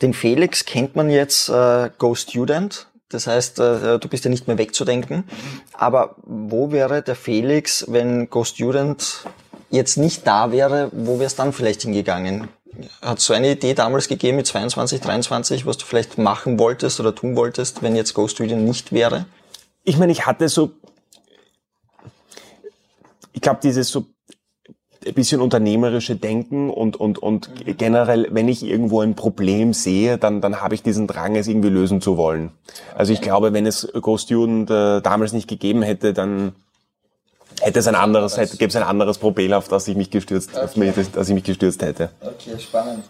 Den 0.00 0.14
Felix 0.14 0.64
kennt 0.64 0.96
man 0.96 1.10
jetzt 1.10 1.48
äh, 1.48 1.90
Go 1.98 2.14
Student. 2.14 2.88
Das 3.14 3.26
heißt, 3.26 3.58
äh, 3.58 3.98
du 3.98 4.08
bist 4.08 4.24
ja 4.24 4.30
nicht 4.30 4.48
mehr 4.48 4.58
wegzudenken. 4.58 5.24
Aber 5.72 6.16
wo 6.22 6.72
wäre 6.72 7.02
der 7.02 7.16
Felix, 7.16 7.86
wenn 7.88 8.30
Go 8.30 8.44
Student 8.44 9.24
jetzt 9.70 9.96
nicht 9.96 10.26
da 10.26 10.52
wäre, 10.52 10.90
wo 10.92 11.14
wäre 11.14 11.26
es 11.26 11.34
dann 11.34 11.52
vielleicht 11.52 11.82
hingegangen? 11.82 12.48
Hat 13.02 13.18
es 13.18 13.24
so 13.24 13.34
eine 13.34 13.52
Idee 13.52 13.74
damals 13.74 14.08
gegeben 14.08 14.38
mit 14.38 14.46
22, 14.46 15.00
23, 15.00 15.66
was 15.66 15.76
du 15.76 15.84
vielleicht 15.84 16.18
machen 16.18 16.58
wolltest 16.58 17.00
oder 17.00 17.14
tun 17.14 17.36
wolltest, 17.36 17.82
wenn 17.82 17.96
jetzt 17.96 18.14
Go 18.14 18.28
Student 18.28 18.62
nicht 18.62 18.92
wäre? 18.92 19.26
Ich 19.84 19.98
meine, 19.98 20.12
ich 20.12 20.26
hatte 20.26 20.48
so, 20.48 20.70
ich 23.32 23.40
glaube, 23.40 23.60
dieses 23.62 23.88
so 23.88 24.06
ein 25.06 25.14
bisschen 25.14 25.40
unternehmerische 25.40 26.16
Denken 26.16 26.70
und, 26.70 26.96
und, 26.96 27.18
und 27.18 27.50
generell, 27.78 28.28
wenn 28.30 28.48
ich 28.48 28.62
irgendwo 28.62 29.00
ein 29.00 29.14
Problem 29.14 29.72
sehe, 29.72 30.18
dann, 30.18 30.40
dann 30.40 30.60
habe 30.60 30.74
ich 30.74 30.82
diesen 30.82 31.06
Drang, 31.06 31.36
es 31.36 31.48
irgendwie 31.48 31.68
lösen 31.68 32.00
zu 32.00 32.16
wollen. 32.16 32.50
Also 32.94 33.12
ich 33.12 33.20
glaube, 33.20 33.52
wenn 33.52 33.66
es 33.66 33.88
GoStudent 34.00 34.70
äh, 34.70 35.00
damals 35.00 35.32
nicht 35.32 35.48
gegeben 35.48 35.82
hätte, 35.82 36.12
dann 36.12 36.52
hätte 37.60 37.78
es 37.78 37.86
ein 37.86 37.94
anderes, 37.94 38.36
hätte, 38.36 38.56
gäbe 38.56 38.68
es 38.68 38.76
ein 38.76 38.82
anderes 38.82 39.18
Problem, 39.18 39.52
auf 39.52 39.68
das 39.68 39.88
ich 39.88 39.96
mich 39.96 40.10
gestürzt, 40.10 40.50
okay. 40.54 40.64
auf 40.64 40.76
mich, 40.76 40.94
dass 41.12 41.28
ich 41.28 41.34
mich 41.34 41.44
gestürzt 41.44 41.82
hätte. 41.82 42.10
Okay, 42.20 42.58
spannend. 42.58 43.04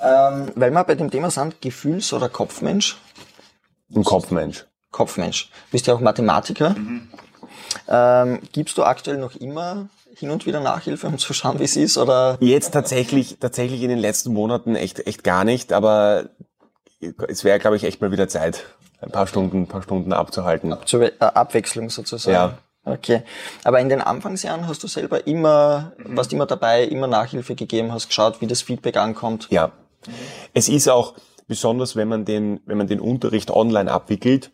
Ähm, 0.00 0.52
weil 0.54 0.70
wir 0.70 0.84
bei 0.84 0.94
dem 0.94 1.10
Thema 1.10 1.30
sind, 1.30 1.60
Gefühls- 1.60 2.12
oder 2.12 2.28
Kopfmensch? 2.28 2.96
Ein 3.94 4.04
Kopfmensch. 4.04 4.66
Kopfmensch. 4.90 5.50
Du 5.50 5.72
bist 5.72 5.86
ja 5.86 5.94
auch 5.94 6.00
Mathematiker. 6.00 6.70
Mhm. 6.70 7.08
Ähm, 7.88 8.40
gibst 8.52 8.78
du 8.78 8.84
aktuell 8.84 9.18
noch 9.18 9.34
immer 9.36 9.88
hin 10.18 10.30
und 10.30 10.46
wieder 10.46 10.60
Nachhilfe, 10.60 11.06
um 11.06 11.18
zu 11.18 11.32
schauen, 11.32 11.58
wie 11.60 11.64
es 11.64 11.76
ist? 11.76 11.96
Oder? 11.96 12.36
Jetzt 12.40 12.72
tatsächlich, 12.72 13.38
tatsächlich 13.38 13.82
in 13.82 13.88
den 13.88 13.98
letzten 13.98 14.32
Monaten 14.32 14.74
echt, 14.74 15.06
echt 15.06 15.22
gar 15.22 15.44
nicht, 15.44 15.72
aber 15.72 16.30
es 17.28 17.44
wäre, 17.44 17.58
glaube 17.58 17.76
ich, 17.76 17.84
echt 17.84 18.00
mal 18.00 18.10
wieder 18.10 18.28
Zeit, 18.28 18.64
ein 19.00 19.10
paar 19.10 19.26
Stunden, 19.26 19.62
ein 19.62 19.68
paar 19.68 19.82
Stunden 19.82 20.12
abzuhalten. 20.12 20.72
Abzu 20.72 21.00
äh, 21.00 21.12
Abwechslung 21.18 21.90
sozusagen. 21.90 22.34
Ja. 22.34 22.58
Okay. 22.84 23.22
Aber 23.64 23.80
in 23.80 23.88
den 23.88 24.00
Anfangsjahren 24.00 24.66
hast 24.66 24.82
du 24.82 24.88
selber 24.88 25.26
immer, 25.26 25.92
warst 25.98 26.32
immer 26.32 26.46
dabei, 26.46 26.84
immer 26.84 27.06
Nachhilfe 27.06 27.54
gegeben, 27.54 27.92
hast 27.92 28.08
geschaut, 28.08 28.40
wie 28.40 28.46
das 28.46 28.62
Feedback 28.62 28.96
ankommt? 28.96 29.46
Ja. 29.50 29.72
Es 30.54 30.68
ist 30.68 30.88
auch, 30.88 31.14
besonders 31.46 31.96
wenn 31.96 32.08
man 32.08 32.24
den, 32.24 32.60
wenn 32.66 32.78
man 32.78 32.86
den 32.86 33.00
Unterricht 33.00 33.50
online 33.50 33.90
abwickelt, 33.90 34.50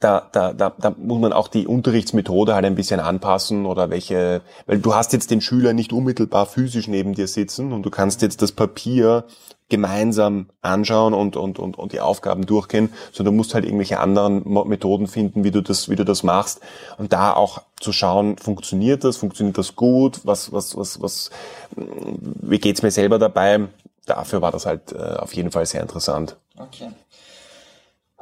da, 0.00 0.28
da, 0.32 0.52
da, 0.52 0.72
da 0.78 0.94
muss 0.96 1.20
man 1.20 1.32
auch 1.32 1.48
die 1.48 1.66
Unterrichtsmethode 1.66 2.54
halt 2.54 2.64
ein 2.64 2.74
bisschen 2.74 3.00
anpassen 3.00 3.66
oder 3.66 3.90
welche, 3.90 4.42
weil 4.66 4.78
du 4.78 4.94
hast 4.94 5.12
jetzt 5.12 5.30
den 5.30 5.40
Schüler 5.40 5.72
nicht 5.72 5.92
unmittelbar 5.92 6.46
physisch 6.46 6.88
neben 6.88 7.14
dir 7.14 7.28
sitzen 7.28 7.72
und 7.72 7.82
du 7.84 7.90
kannst 7.90 8.22
jetzt 8.22 8.42
das 8.42 8.52
Papier 8.52 9.24
gemeinsam 9.68 10.50
anschauen 10.60 11.14
und, 11.14 11.36
und, 11.36 11.58
und, 11.58 11.78
und 11.78 11.92
die 11.92 12.00
Aufgaben 12.00 12.44
durchgehen, 12.44 12.92
sondern 13.12 13.34
du 13.34 13.36
musst 13.38 13.54
halt 13.54 13.64
irgendwelche 13.64 13.98
anderen 13.98 14.42
Methoden 14.68 15.06
finden, 15.06 15.42
wie 15.42 15.50
du 15.50 15.62
das, 15.62 15.88
wie 15.88 15.96
du 15.96 16.04
das 16.04 16.22
machst 16.22 16.60
und 16.98 17.12
da 17.12 17.32
auch 17.32 17.62
zu 17.80 17.92
schauen, 17.92 18.36
funktioniert 18.36 19.04
das, 19.04 19.16
funktioniert 19.16 19.56
das 19.56 19.74
gut, 19.74 20.20
was, 20.24 20.52
was, 20.52 20.76
was, 20.76 21.00
was, 21.00 21.30
wie 21.76 22.58
geht's 22.58 22.82
mir 22.82 22.90
selber 22.90 23.18
dabei? 23.18 23.68
Dafür 24.06 24.42
war 24.42 24.52
das 24.52 24.66
halt 24.66 24.92
äh, 24.92 25.16
auf 25.16 25.34
jeden 25.34 25.50
Fall 25.50 25.64
sehr 25.64 25.80
interessant. 25.80 26.36
Okay. 26.58 26.90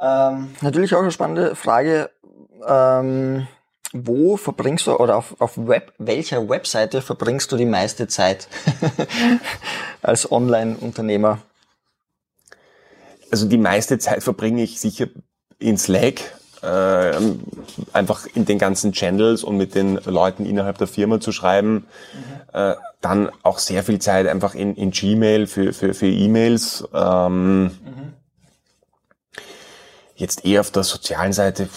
Ähm, 0.03 0.49
natürlich 0.61 0.93
auch 0.93 1.01
eine 1.01 1.11
spannende 1.11 1.55
Frage. 1.55 2.09
Ähm, 2.67 3.47
wo 3.93 4.37
verbringst 4.37 4.87
du 4.87 4.95
oder 4.95 5.17
auf, 5.17 5.39
auf 5.39 5.55
Web, 5.55 5.93
welcher 5.99 6.49
Webseite 6.49 7.01
verbringst 7.01 7.51
du 7.51 7.57
die 7.57 7.65
meiste 7.65 8.07
Zeit 8.07 8.47
als 10.01 10.31
Online-Unternehmer? 10.31 11.39
Also 13.31 13.47
die 13.47 13.57
meiste 13.57 13.99
Zeit 13.99 14.23
verbringe 14.23 14.63
ich 14.63 14.79
sicher 14.79 15.07
in 15.59 15.77
Slack, 15.77 16.21
äh, 16.63 17.11
einfach 17.93 18.25
in 18.33 18.45
den 18.45 18.57
ganzen 18.57 18.93
Channels 18.93 19.43
und 19.43 19.57
mit 19.57 19.75
den 19.75 19.95
Leuten 20.05 20.45
innerhalb 20.45 20.79
der 20.79 20.87
Firma 20.87 21.19
zu 21.19 21.31
schreiben. 21.31 21.85
Mhm. 22.13 22.59
Äh, 22.59 22.75
dann 23.01 23.29
auch 23.43 23.59
sehr 23.59 23.83
viel 23.83 23.99
Zeit 23.99 24.27
einfach 24.27 24.55
in, 24.55 24.75
in 24.75 24.91
Gmail 24.91 25.45
für, 25.45 25.71
für, 25.71 25.93
für 25.93 26.07
E-Mails. 26.07 26.87
Ähm, 26.93 27.63
mhm. 27.63 28.13
Jetzt 30.23 30.45
eher 30.45 30.61
auf 30.61 30.71
der 30.71 30.83
sozialen 30.83 31.33
Seite 31.33 31.67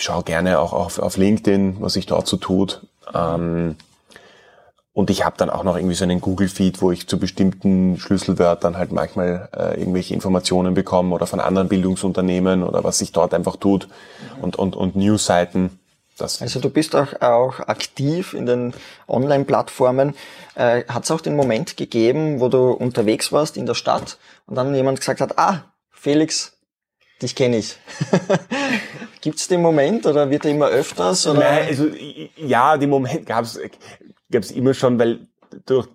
ich 0.00 0.04
schaue 0.04 0.22
gerne 0.22 0.58
auch 0.58 0.72
auf, 0.72 0.98
auf 0.98 1.16
LinkedIn, 1.16 1.76
was 1.80 1.94
sich 1.94 2.06
dort 2.06 2.26
so 2.26 2.36
tut. 2.36 2.80
Ähm, 3.14 3.76
und 4.92 5.08
ich 5.08 5.24
habe 5.24 5.36
dann 5.38 5.48
auch 5.48 5.62
noch 5.62 5.76
irgendwie 5.76 5.94
so 5.94 6.04
einen 6.04 6.20
Google-Feed, 6.20 6.82
wo 6.82 6.90
ich 6.90 7.06
zu 7.06 7.18
bestimmten 7.18 7.98
Schlüsselwörtern 7.98 8.76
halt 8.76 8.92
manchmal 8.92 9.48
äh, 9.56 9.78
irgendwelche 9.78 10.12
Informationen 10.12 10.74
bekomme 10.74 11.14
oder 11.14 11.26
von 11.26 11.40
anderen 11.40 11.68
Bildungsunternehmen 11.68 12.62
oder 12.62 12.84
was 12.84 12.98
sich 12.98 13.12
dort 13.12 13.32
einfach 13.32 13.56
tut 13.56 13.88
und, 14.42 14.56
und, 14.56 14.76
und 14.76 14.96
News-Seiten. 14.96 15.78
also 16.18 16.60
du 16.60 16.70
bist 16.70 16.94
auch, 16.94 17.20
auch 17.22 17.60
aktiv 17.60 18.34
in 18.34 18.46
den 18.46 18.74
Online-Plattformen. 19.06 20.14
Äh, 20.54 20.84
Hat 20.84 21.04
es 21.04 21.10
auch 21.10 21.20
den 21.20 21.36
Moment 21.36 21.76
gegeben, 21.76 22.40
wo 22.40 22.48
du 22.48 22.70
unterwegs 22.70 23.32
warst 23.32 23.56
in 23.56 23.66
der 23.66 23.74
Stadt 23.74 24.18
und 24.46 24.56
dann 24.56 24.74
jemand 24.74 25.00
gesagt 25.00 25.20
hat, 25.20 25.38
ah, 25.38 25.64
Felix, 25.90 26.52
dich 27.22 27.34
kenne 27.34 27.58
ich. 27.58 27.76
Gibt 29.20 29.38
es 29.38 29.48
den 29.48 29.62
Moment 29.62 30.06
oder 30.06 30.30
wird 30.30 30.44
er 30.44 30.50
immer 30.52 30.68
öfters? 30.68 31.26
Oder? 31.26 31.40
Nein, 31.40 31.66
also 31.68 31.86
ja, 32.36 32.76
den 32.76 32.90
Moment 32.90 33.26
gab 33.26 33.44
es 33.44 34.50
immer 34.50 34.74
schon, 34.74 34.98
weil 34.98 35.20
durch 35.66 35.88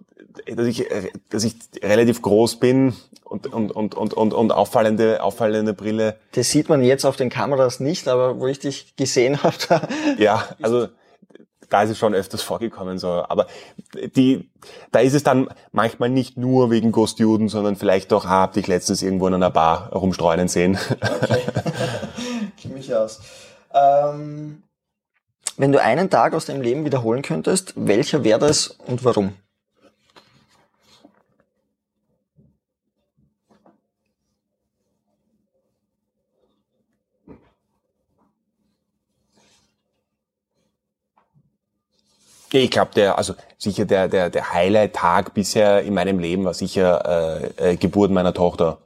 dass 0.45 0.67
ich, 0.67 0.85
dass 1.29 1.43
ich 1.43 1.55
relativ 1.81 2.21
groß 2.21 2.57
bin 2.57 2.93
und, 3.23 3.47
und, 3.47 3.71
und, 3.71 3.95
und, 3.95 4.13
und, 4.13 4.33
und 4.33 4.51
auffallende, 4.51 5.23
auffallende 5.23 5.73
Brille. 5.73 6.17
Das 6.33 6.51
sieht 6.51 6.69
man 6.69 6.83
jetzt 6.83 7.05
auf 7.05 7.15
den 7.15 7.29
Kameras 7.29 7.79
nicht, 7.79 8.07
aber 8.07 8.39
wo 8.39 8.47
ich 8.47 8.59
dich 8.59 8.95
gesehen 8.95 9.43
habe. 9.43 9.55
ja, 10.17 10.43
also 10.61 10.87
da 11.75 11.83
ist 11.83 11.89
es 11.89 11.97
schon 11.97 12.15
öfters 12.15 12.41
vorgekommen, 12.41 12.99
so. 12.99 13.25
Aber 13.27 13.47
die, 14.15 14.49
da 14.93 14.99
ist 14.99 15.13
es 15.13 15.23
dann 15.23 15.49
manchmal 15.73 16.07
nicht 16.07 16.37
nur 16.37 16.71
wegen 16.71 16.93
Ghost 16.93 17.19
Juden, 17.19 17.49
sondern 17.49 17.75
vielleicht 17.75 18.13
doch, 18.13 18.23
ah, 18.23 18.43
hab 18.43 18.53
dich 18.53 18.67
letztens 18.67 19.01
irgendwo 19.01 19.27
in 19.27 19.33
einer 19.33 19.49
Bar 19.49 19.91
rumstreunen 19.91 20.47
sehen. 20.47 20.77
Okay. 21.01 21.41
Kenn 22.61 22.73
mich 22.75 22.95
aus. 22.95 23.19
Ähm, 23.73 24.63
wenn 25.57 25.73
du 25.73 25.81
einen 25.81 26.09
Tag 26.09 26.33
aus 26.33 26.45
deinem 26.45 26.61
Leben 26.61 26.85
wiederholen 26.85 27.23
könntest, 27.23 27.73
welcher 27.75 28.23
wäre 28.23 28.39
das 28.39 28.67
und 28.87 29.03
warum? 29.03 29.33
Ich 42.63 42.71
glaube, 42.71 42.91
der, 42.95 43.17
also 43.17 43.33
sicher 43.57 43.85
der, 43.85 44.07
der, 44.07 44.29
der 44.29 44.53
Highlight-Tag 44.53 45.33
bisher 45.33 45.81
in 45.81 45.93
meinem 45.93 46.19
Leben 46.19 46.45
war 46.45 46.53
sicher 46.53 47.49
äh, 47.57 47.71
äh, 47.71 47.75
Geburt 47.75 48.11
meiner 48.11 48.33
Tochter. 48.33 48.77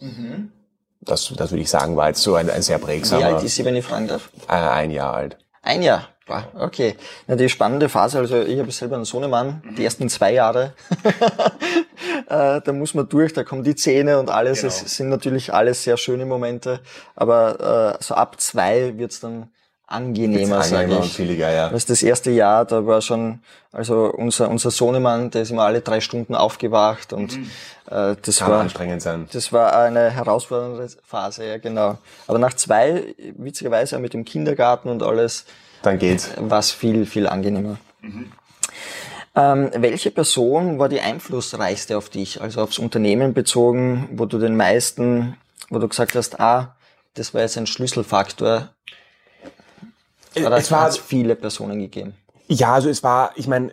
Mhm. 0.00 0.52
Das, 1.00 1.32
das 1.36 1.50
würde 1.50 1.62
ich 1.62 1.70
sagen, 1.70 1.96
war 1.96 2.08
jetzt 2.08 2.22
so 2.22 2.34
ein, 2.34 2.48
ein 2.48 2.62
sehr 2.62 2.78
prägsamer. 2.78 3.20
Wie 3.20 3.24
alt 3.24 3.42
ist 3.42 3.56
sie, 3.56 3.64
wenn 3.64 3.76
ich 3.76 3.84
fragen 3.84 4.08
darf? 4.08 4.30
Äh, 4.48 4.52
ein 4.52 4.90
Jahr 4.90 5.14
alt. 5.14 5.38
Ein 5.62 5.82
Jahr. 5.82 6.08
Okay. 6.54 6.96
Na, 7.26 7.36
die 7.36 7.50
spannende 7.50 7.90
Phase, 7.90 8.18
also 8.18 8.40
ich 8.40 8.58
habe 8.58 8.70
selber 8.70 8.96
einen 8.96 9.04
Sohnemann, 9.04 9.62
die 9.76 9.84
ersten 9.84 10.08
zwei 10.08 10.32
Jahre, 10.32 10.72
äh, 12.28 12.62
da 12.62 12.72
muss 12.72 12.94
man 12.94 13.06
durch, 13.08 13.34
da 13.34 13.44
kommen 13.44 13.62
die 13.62 13.74
Zähne 13.74 14.18
und 14.18 14.30
alles. 14.30 14.62
Genau. 14.62 14.72
Es 14.72 14.96
sind 14.96 15.10
natürlich 15.10 15.52
alles 15.52 15.84
sehr 15.84 15.98
schöne 15.98 16.24
Momente, 16.24 16.80
aber 17.14 17.98
äh, 17.98 18.02
so 18.02 18.14
ab 18.14 18.40
zwei 18.40 18.96
wird's 18.96 19.20
dann 19.20 19.50
angenehmer, 19.94 20.62
sage 20.62 20.98
ich. 21.02 21.16
Billiger, 21.16 21.50
ja. 21.52 21.68
Das, 21.70 21.86
das 21.86 22.02
erste 22.02 22.30
Jahr, 22.30 22.64
da 22.64 22.86
war 22.86 23.00
schon, 23.00 23.40
also 23.72 24.12
unser, 24.12 24.50
unser 24.50 24.70
Sohnemann, 24.70 25.30
der 25.30 25.42
ist 25.42 25.50
immer 25.50 25.62
alle 25.62 25.80
drei 25.80 26.00
Stunden 26.00 26.34
aufgewacht 26.34 27.12
und 27.12 27.36
mhm. 27.36 27.50
äh, 27.90 28.16
das 28.20 28.38
Kann 28.38 28.50
war 28.50 28.60
anstrengend 28.60 29.02
sein. 29.02 29.28
Das 29.32 29.52
war 29.52 29.76
eine 29.76 30.10
herausfordernde 30.10 30.88
Phase, 31.04 31.46
ja 31.46 31.58
genau. 31.58 31.98
Aber 32.26 32.38
nach 32.38 32.54
zwei, 32.54 33.14
witzigerweise 33.36 33.98
mit 33.98 34.12
dem 34.12 34.24
Kindergarten 34.24 34.88
und 34.88 35.02
alles, 35.02 35.46
dann 35.82 35.98
geht's. 35.98 36.30
War 36.38 36.58
es 36.58 36.70
viel, 36.72 37.06
viel 37.06 37.26
angenehmer. 37.26 37.76
Mhm. 38.00 38.32
Ähm, 39.36 39.70
welche 39.74 40.10
Person 40.10 40.78
war 40.78 40.88
die 40.88 41.00
einflussreichste 41.00 41.98
auf 41.98 42.08
dich, 42.08 42.40
also 42.40 42.62
aufs 42.62 42.78
Unternehmen 42.78 43.34
bezogen, 43.34 44.08
wo 44.12 44.26
du 44.26 44.38
den 44.38 44.56
meisten, 44.56 45.36
wo 45.70 45.78
du 45.78 45.88
gesagt 45.88 46.14
hast, 46.14 46.38
ah, 46.38 46.76
das 47.14 47.34
war 47.34 47.40
jetzt 47.40 47.58
ein 47.58 47.66
Schlüsselfaktor, 47.66 48.70
oder 50.36 50.56
es 50.56 50.70
war 50.70 50.90
viele 50.92 51.36
Personen 51.36 51.78
gegeben? 51.78 52.14
Ja, 52.48 52.74
also 52.74 52.88
es 52.88 53.02
war, 53.02 53.32
ich 53.36 53.48
meine, 53.48 53.72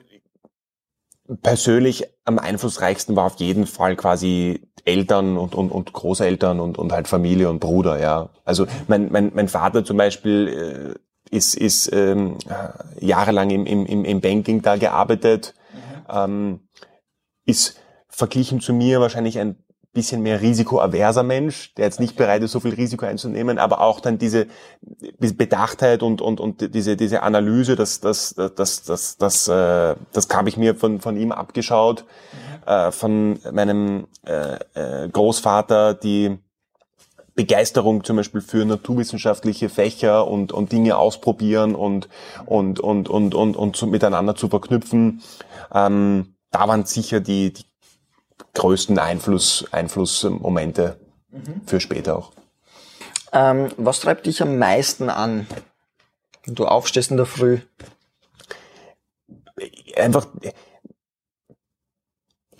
persönlich 1.42 2.06
am 2.26 2.40
einflussreichsten 2.40 3.16
war 3.16 3.26
auf 3.26 3.36
jeden 3.36 3.66
Fall 3.68 3.96
quasi 3.96 4.68
Eltern 4.86 5.38
und, 5.38 5.56
und, 5.56 5.72
und 5.72 5.94
Großeltern 5.94 6.60
und, 6.60 6.78
und 6.78 6.92
halt 6.92 7.08
Familie 7.08 7.50
und 7.50 7.60
Bruder, 7.60 8.00
ja. 8.00 8.30
Also 8.46 8.66
mein, 8.88 9.12
mein, 9.12 9.32
mein 9.34 9.48
Vater 9.48 9.86
zum 9.86 9.98
Beispiel 9.98 10.96
äh, 11.32 11.36
ist, 11.36 11.56
ist 11.56 11.92
ähm, 11.94 12.38
jahrelang 13.00 13.50
im, 13.52 13.66
im, 13.66 14.06
im 14.06 14.22
Banking 14.22 14.62
da 14.62 14.76
gearbeitet, 14.76 15.54
mhm. 15.74 16.06
ähm, 16.10 16.60
ist 17.46 17.80
verglichen 18.10 18.60
zu 18.60 18.74
mir 18.74 19.00
wahrscheinlich 19.00 19.40
ein 19.40 19.64
bisschen 19.94 20.22
mehr 20.22 20.42
risikoaverser 20.42 21.24
Mensch, 21.24 21.74
der 21.76 21.86
jetzt 21.86 22.00
nicht 22.00 22.16
bereit 22.16 22.42
ist, 22.44 22.54
so 22.54 22.62
viel 22.62 22.74
Risiko 22.74 23.06
einzunehmen, 23.06 23.58
aber 23.58 23.82
auch 23.82 24.00
dann 24.00 24.18
diese 24.18 24.48
Bedachtheit 25.20 26.02
und, 26.02 26.22
und, 26.22 26.40
und 26.40 26.74
diese, 26.74 26.96
diese 26.96 27.24
Analyse, 27.24 27.76
das, 27.76 28.00
das, 28.00 28.34
das, 28.36 28.56
das, 28.56 28.84
das, 28.84 29.18
das, 29.18 29.48
äh, 29.50 29.96
das 30.14 30.30
habe 30.32 30.48
ich 30.48 30.56
mir 30.56 30.76
von, 30.76 31.02
von 31.02 31.18
ihm 31.18 31.34
abgeschaut, 31.34 32.06
mhm. 32.66 32.72
äh, 32.72 32.92
von 32.92 33.40
meinem 33.52 34.08
äh, 34.26 34.60
äh, 34.76 35.10
Großvater, 35.10 35.94
die 35.94 36.38
Begeisterung 37.36 38.04
zum 38.04 38.18
Beispiel 38.18 38.42
für 38.42 38.66
naturwissenschaftliche 38.66 39.70
Fächer 39.70 40.28
und, 40.28 40.52
und 40.52 40.72
Dinge 40.72 40.98
ausprobieren 40.98 41.76
und, 41.76 42.08
und, 42.46 42.80
und, 42.80 43.10
und, 43.10 43.36
und, 43.36 43.56
und 43.56 43.76
zu, 43.76 43.88
miteinander 43.88 44.36
zu 44.36 44.50
verknüpfen. 44.50 45.22
Ähm, 45.74 46.36
da 46.52 46.68
waren 46.68 46.86
sicher 46.86 47.22
die, 47.22 47.54
die 47.54 47.64
größten 48.54 49.00
Einfluss, 49.00 49.66
Einflussmomente 49.72 50.98
mhm. 51.30 51.62
für 51.66 51.80
später 51.80 52.18
auch. 52.18 52.32
Ähm, 53.34 53.70
was 53.78 54.02
treibt 54.02 54.26
dich 54.26 54.42
am 54.42 54.58
meisten 54.58 55.10
an, 55.10 55.48
wenn 56.46 56.56
du 56.56 56.66
aufstehst 56.66 57.12
in 57.12 57.18
der 57.18 57.26
Früh? 57.26 57.60
Einfach 59.96 60.28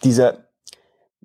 dieser, 0.04 0.46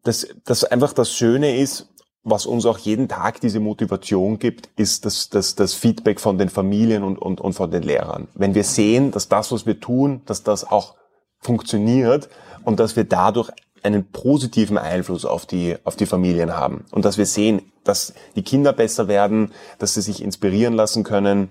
das, 0.02 0.28
das 0.44 0.64
einfach 0.64 0.92
das 0.92 1.12
Schöne 1.12 1.58
ist, 1.58 1.88
was 2.28 2.44
uns 2.44 2.66
auch 2.66 2.78
jeden 2.78 3.08
Tag 3.08 3.40
diese 3.40 3.60
Motivation 3.60 4.40
gibt, 4.40 4.68
ist 4.76 5.04
das, 5.04 5.30
das, 5.30 5.54
das 5.54 5.74
Feedback 5.74 6.20
von 6.20 6.38
den 6.38 6.48
Familien 6.48 7.04
und, 7.04 7.18
und, 7.18 7.40
und 7.40 7.52
von 7.52 7.70
den 7.70 7.84
Lehrern. 7.84 8.26
Wenn 8.34 8.56
wir 8.56 8.64
sehen, 8.64 9.12
dass 9.12 9.28
das, 9.28 9.52
was 9.52 9.64
wir 9.64 9.78
tun, 9.78 10.22
dass 10.26 10.42
das 10.42 10.64
auch 10.64 10.96
funktioniert 11.38 12.28
und 12.64 12.80
dass 12.80 12.96
wir 12.96 13.04
dadurch 13.04 13.50
einen 13.86 14.10
positiven 14.10 14.76
Einfluss 14.78 15.24
auf 15.24 15.46
die, 15.46 15.76
auf 15.84 15.96
die 15.96 16.06
Familien 16.06 16.56
haben. 16.56 16.84
Und 16.90 17.04
dass 17.04 17.18
wir 17.18 17.26
sehen, 17.26 17.62
dass 17.84 18.12
die 18.34 18.42
Kinder 18.42 18.72
besser 18.72 19.08
werden, 19.08 19.52
dass 19.78 19.94
sie 19.94 20.02
sich 20.02 20.22
inspirieren 20.22 20.74
lassen 20.74 21.04
können. 21.04 21.48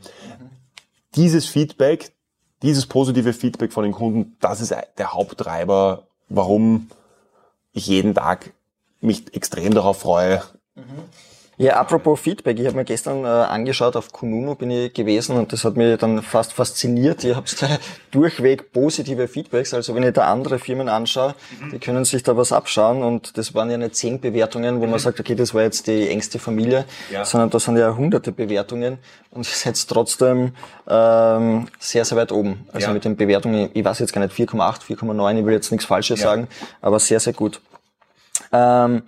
Dieses 1.15 1.45
Feedback, 1.45 2.11
dieses 2.61 2.85
positive 2.85 3.33
Feedback 3.33 3.71
von 3.71 3.83
den 3.83 3.93
Kunden, 3.93 4.35
das 4.41 4.61
ist 4.61 4.75
der 4.97 5.13
Haupttreiber, 5.13 6.07
warum 6.27 6.89
ich 7.71 7.87
jeden 7.87 8.13
Tag 8.13 8.53
mich 9.01 9.33
extrem 9.33 9.73
darauf 9.73 9.99
freue, 9.99 10.43
mhm. 10.75 10.83
Ja, 11.57 11.77
apropos 11.77 12.19
Feedback, 12.19 12.59
ich 12.59 12.65
habe 12.65 12.75
mir 12.75 12.83
gestern 12.83 13.23
äh, 13.23 13.27
angeschaut, 13.27 13.95
auf 13.95 14.11
Kununu 14.11 14.55
bin 14.55 14.71
ich 14.71 14.93
gewesen 14.93 15.37
und 15.37 15.53
das 15.53 15.63
hat 15.63 15.77
mich 15.77 15.97
dann 15.97 16.21
fast 16.21 16.51
fasziniert. 16.51 17.23
Ihr 17.23 17.37
habt 17.37 17.55
durchweg 18.11 18.73
positive 18.73 19.29
Feedbacks, 19.29 19.73
also 19.73 19.95
wenn 19.95 20.03
ich 20.03 20.13
da 20.13 20.29
andere 20.29 20.59
Firmen 20.59 20.89
anschaue, 20.89 21.33
mhm. 21.61 21.71
die 21.71 21.79
können 21.79 22.03
sich 22.03 22.23
da 22.23 22.35
was 22.35 22.51
abschauen 22.51 23.03
und 23.03 23.37
das 23.37 23.53
waren 23.53 23.71
ja 23.71 23.77
nicht 23.77 23.95
zehn 23.95 24.19
Bewertungen, 24.19 24.81
wo 24.81 24.85
mhm. 24.85 24.91
man 24.91 24.99
sagt, 24.99 25.17
okay, 25.21 25.33
das 25.33 25.53
war 25.53 25.61
jetzt 25.61 25.87
die 25.87 26.09
engste 26.09 26.39
Familie, 26.39 26.83
ja. 27.09 27.23
sondern 27.23 27.49
da 27.49 27.59
sind 27.59 27.77
ja 27.77 27.95
hunderte 27.95 28.33
Bewertungen 28.33 28.97
und 29.31 29.47
ihr 29.47 29.55
seid 29.55 29.75
trotzdem 29.87 30.51
ähm, 30.89 31.69
sehr, 31.79 32.03
sehr 32.03 32.17
weit 32.17 32.33
oben. 32.33 32.67
Also 32.73 32.87
ja. 32.87 32.93
mit 32.93 33.05
den 33.05 33.15
Bewertungen, 33.15 33.69
ich 33.73 33.85
weiß 33.85 33.99
jetzt 33.99 34.11
gar 34.11 34.21
nicht, 34.21 34.35
4,8, 34.35 34.81
4,9, 34.81 35.39
ich 35.39 35.45
will 35.45 35.53
jetzt 35.53 35.71
nichts 35.71 35.85
Falsches 35.85 36.19
ja. 36.19 36.27
sagen, 36.27 36.49
aber 36.81 36.99
sehr, 36.99 37.21
sehr 37.21 37.33
gut. 37.33 37.61
Ähm, 38.51 39.03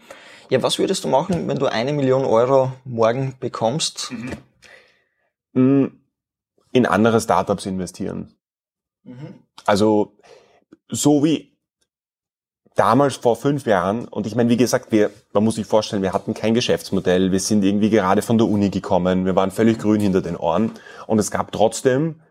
Ja, 0.49 0.63
was 0.63 0.79
würdest 0.79 1.03
du 1.03 1.09
machen, 1.09 1.47
wenn 1.47 1.59
du 1.59 1.65
eine 1.65 1.91
Million 1.93 2.23
Euro 2.23 2.71
morgen 2.85 3.35
bekommst? 3.39 4.13
Mhm. 5.53 5.99
In 6.71 6.85
andere 6.85 7.19
Startups 7.19 7.65
investieren. 7.65 8.33
Mhm. 9.03 9.35
Also 9.65 10.17
so 10.89 11.23
wie 11.23 11.57
damals 12.75 13.15
vor 13.15 13.35
fünf 13.35 13.65
Jahren, 13.65 14.07
und 14.07 14.27
ich 14.27 14.35
meine, 14.35 14.49
wie 14.49 14.57
gesagt, 14.57 14.91
wir, 14.91 15.09
man 15.33 15.43
muss 15.43 15.55
sich 15.55 15.65
vorstellen, 15.65 16.01
wir 16.01 16.13
hatten 16.13 16.33
kein 16.33 16.53
Geschäftsmodell, 16.53 17.31
wir 17.31 17.39
sind 17.39 17.63
irgendwie 17.63 17.89
gerade 17.89 18.21
von 18.21 18.37
der 18.37 18.47
Uni 18.47 18.69
gekommen, 18.69 19.25
wir 19.25 19.35
waren 19.35 19.51
völlig 19.51 19.79
grün 19.79 19.99
hinter 19.99 20.21
den 20.21 20.37
Ohren 20.37 20.71
und 21.07 21.19
es 21.19 21.31
gab 21.31 21.51
trotzdem 21.51 22.21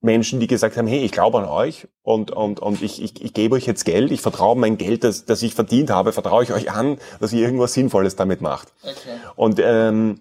Menschen, 0.00 0.38
die 0.38 0.46
gesagt 0.46 0.76
haben, 0.76 0.86
hey, 0.86 1.00
ich 1.00 1.12
glaube 1.12 1.38
an 1.38 1.44
euch 1.44 1.88
und, 2.02 2.30
und, 2.30 2.60
und 2.60 2.82
ich, 2.82 3.02
ich, 3.02 3.20
ich 3.20 3.34
gebe 3.34 3.56
euch 3.56 3.66
jetzt 3.66 3.84
Geld, 3.84 4.12
ich 4.12 4.20
vertraue 4.20 4.56
mein 4.56 4.78
Geld, 4.78 5.02
das, 5.02 5.24
das 5.24 5.42
ich 5.42 5.54
verdient 5.54 5.90
habe, 5.90 6.12
vertraue 6.12 6.44
ich 6.44 6.52
euch 6.52 6.70
an, 6.70 6.98
dass 7.20 7.32
ihr 7.32 7.42
irgendwas 7.42 7.72
Sinnvolles 7.72 8.14
damit 8.14 8.40
macht. 8.40 8.72
Okay. 8.82 9.18
Und 9.34 9.58
ähm, 9.58 10.20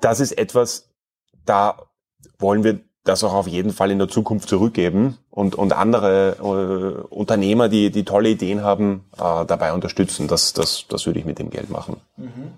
das 0.00 0.20
ist 0.20 0.38
etwas, 0.38 0.88
da 1.44 1.78
wollen 2.38 2.62
wir 2.62 2.80
das 3.04 3.24
auch 3.24 3.32
auf 3.32 3.48
jeden 3.48 3.72
Fall 3.72 3.90
in 3.90 3.98
der 3.98 4.08
Zukunft 4.08 4.48
zurückgeben 4.48 5.18
und, 5.30 5.56
und 5.56 5.72
andere 5.72 6.36
äh, 6.38 7.14
Unternehmer, 7.14 7.68
die, 7.68 7.90
die 7.90 8.04
tolle 8.04 8.28
Ideen 8.28 8.62
haben, 8.62 9.06
äh, 9.16 9.44
dabei 9.46 9.72
unterstützen. 9.72 10.28
Das, 10.28 10.52
das, 10.52 10.84
das 10.88 11.06
würde 11.06 11.18
ich 11.18 11.24
mit 11.24 11.38
dem 11.38 11.50
Geld 11.50 11.70
machen. 11.70 11.96
Mhm. 12.16 12.52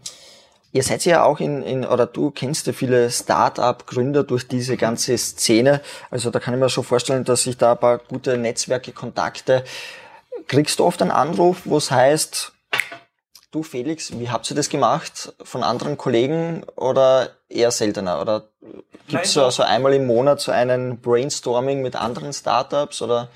Ihr 0.74 0.82
seid 0.82 1.04
ja 1.04 1.22
auch 1.24 1.38
in, 1.38 1.62
in 1.62 1.84
oder 1.84 2.06
du 2.06 2.30
kennst 2.30 2.66
ja 2.66 2.72
viele 2.72 3.10
Start-up-Gründer 3.10 4.24
durch 4.24 4.48
diese 4.48 4.78
ganze 4.78 5.16
Szene. 5.18 5.82
Also 6.10 6.30
da 6.30 6.40
kann 6.40 6.54
ich 6.54 6.60
mir 6.60 6.70
schon 6.70 6.84
vorstellen, 6.84 7.24
dass 7.24 7.42
sich 7.42 7.58
da 7.58 7.72
ein 7.72 7.78
paar 7.78 7.98
gute 7.98 8.38
Netzwerke, 8.38 8.92
Kontakte. 8.92 9.64
Kriegst 10.48 10.78
du 10.78 10.84
oft 10.84 11.02
einen 11.02 11.10
Anruf, 11.10 11.62
wo 11.66 11.76
es 11.76 11.90
heißt, 11.90 12.52
du 13.50 13.62
Felix, 13.62 14.18
wie 14.18 14.30
habt 14.30 14.50
ihr 14.50 14.56
das 14.56 14.70
gemacht 14.70 15.34
von 15.42 15.62
anderen 15.62 15.98
Kollegen 15.98 16.64
oder 16.74 17.28
eher 17.50 17.70
seltener? 17.70 18.20
Oder 18.22 18.48
gibt 19.08 19.26
es 19.26 19.34
so, 19.34 19.48
so 19.50 19.62
einmal 19.62 19.92
im 19.92 20.06
Monat 20.06 20.40
so 20.40 20.52
einen 20.52 21.00
Brainstorming 21.00 21.82
mit 21.82 21.96
anderen 21.96 22.32
Startups 22.32 23.02
oder? 23.02 23.28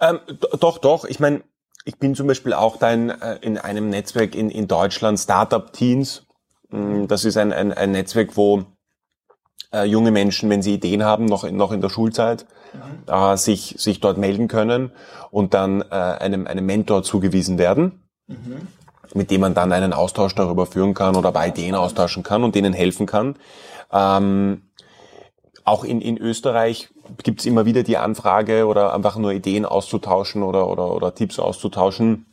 Ähm, 0.00 0.20
doch, 0.60 0.76
doch. 0.76 1.06
Ich 1.06 1.18
meine, 1.18 1.42
ich 1.86 1.98
bin 1.98 2.14
zum 2.14 2.26
Beispiel 2.26 2.52
auch 2.52 2.76
da 2.76 2.92
in, 2.92 3.08
äh, 3.08 3.38
in 3.40 3.56
einem 3.56 3.88
Netzwerk 3.88 4.34
in, 4.34 4.50
in 4.50 4.68
Deutschland, 4.68 5.18
Startup 5.18 5.72
Teens. 5.72 6.26
Mm, 6.72 7.06
das 7.06 7.24
ist 7.24 7.36
ein, 7.36 7.52
ein, 7.52 7.72
ein 7.72 7.92
Netzwerk, 7.92 8.36
wo 8.36 8.64
äh, 9.72 9.84
junge 9.84 10.10
Menschen, 10.10 10.50
wenn 10.50 10.62
sie 10.62 10.74
Ideen 10.74 11.04
haben, 11.04 11.26
noch, 11.26 11.44
in, 11.44 11.56
noch 11.56 11.72
in 11.72 11.80
der 11.80 11.88
Schulzeit, 11.88 12.46
mhm. 12.72 13.12
äh, 13.12 13.36
sich, 13.36 13.76
sich 13.78 14.00
dort 14.00 14.18
melden 14.18 14.48
können 14.48 14.92
und 15.30 15.54
dann 15.54 15.82
äh, 15.82 15.94
einem, 15.94 16.46
einem 16.46 16.66
Mentor 16.66 17.02
zugewiesen 17.02 17.58
werden, 17.58 18.02
mhm. 18.26 18.68
mit 19.14 19.30
dem 19.30 19.40
man 19.40 19.54
dann 19.54 19.72
einen 19.72 19.92
Austausch 19.92 20.34
darüber 20.34 20.66
führen 20.66 20.94
kann 20.94 21.16
oder 21.16 21.32
bei 21.32 21.48
Ideen 21.48 21.74
austauschen 21.74 22.22
kann 22.22 22.44
und 22.44 22.54
denen 22.54 22.72
helfen 22.72 23.06
kann. 23.06 23.36
Ähm, 23.92 24.62
auch 25.64 25.84
in, 25.84 26.00
in 26.00 26.18
Österreich 26.18 26.90
gibt's 27.22 27.46
immer 27.46 27.66
wieder 27.66 27.82
die 27.82 27.96
Anfrage 27.96 28.66
oder 28.66 28.92
einfach 28.92 29.16
nur 29.16 29.32
Ideen 29.32 29.64
auszutauschen 29.64 30.42
oder, 30.42 30.68
oder, 30.68 30.92
oder 30.92 31.14
Tipps 31.14 31.38
auszutauschen. 31.38 32.26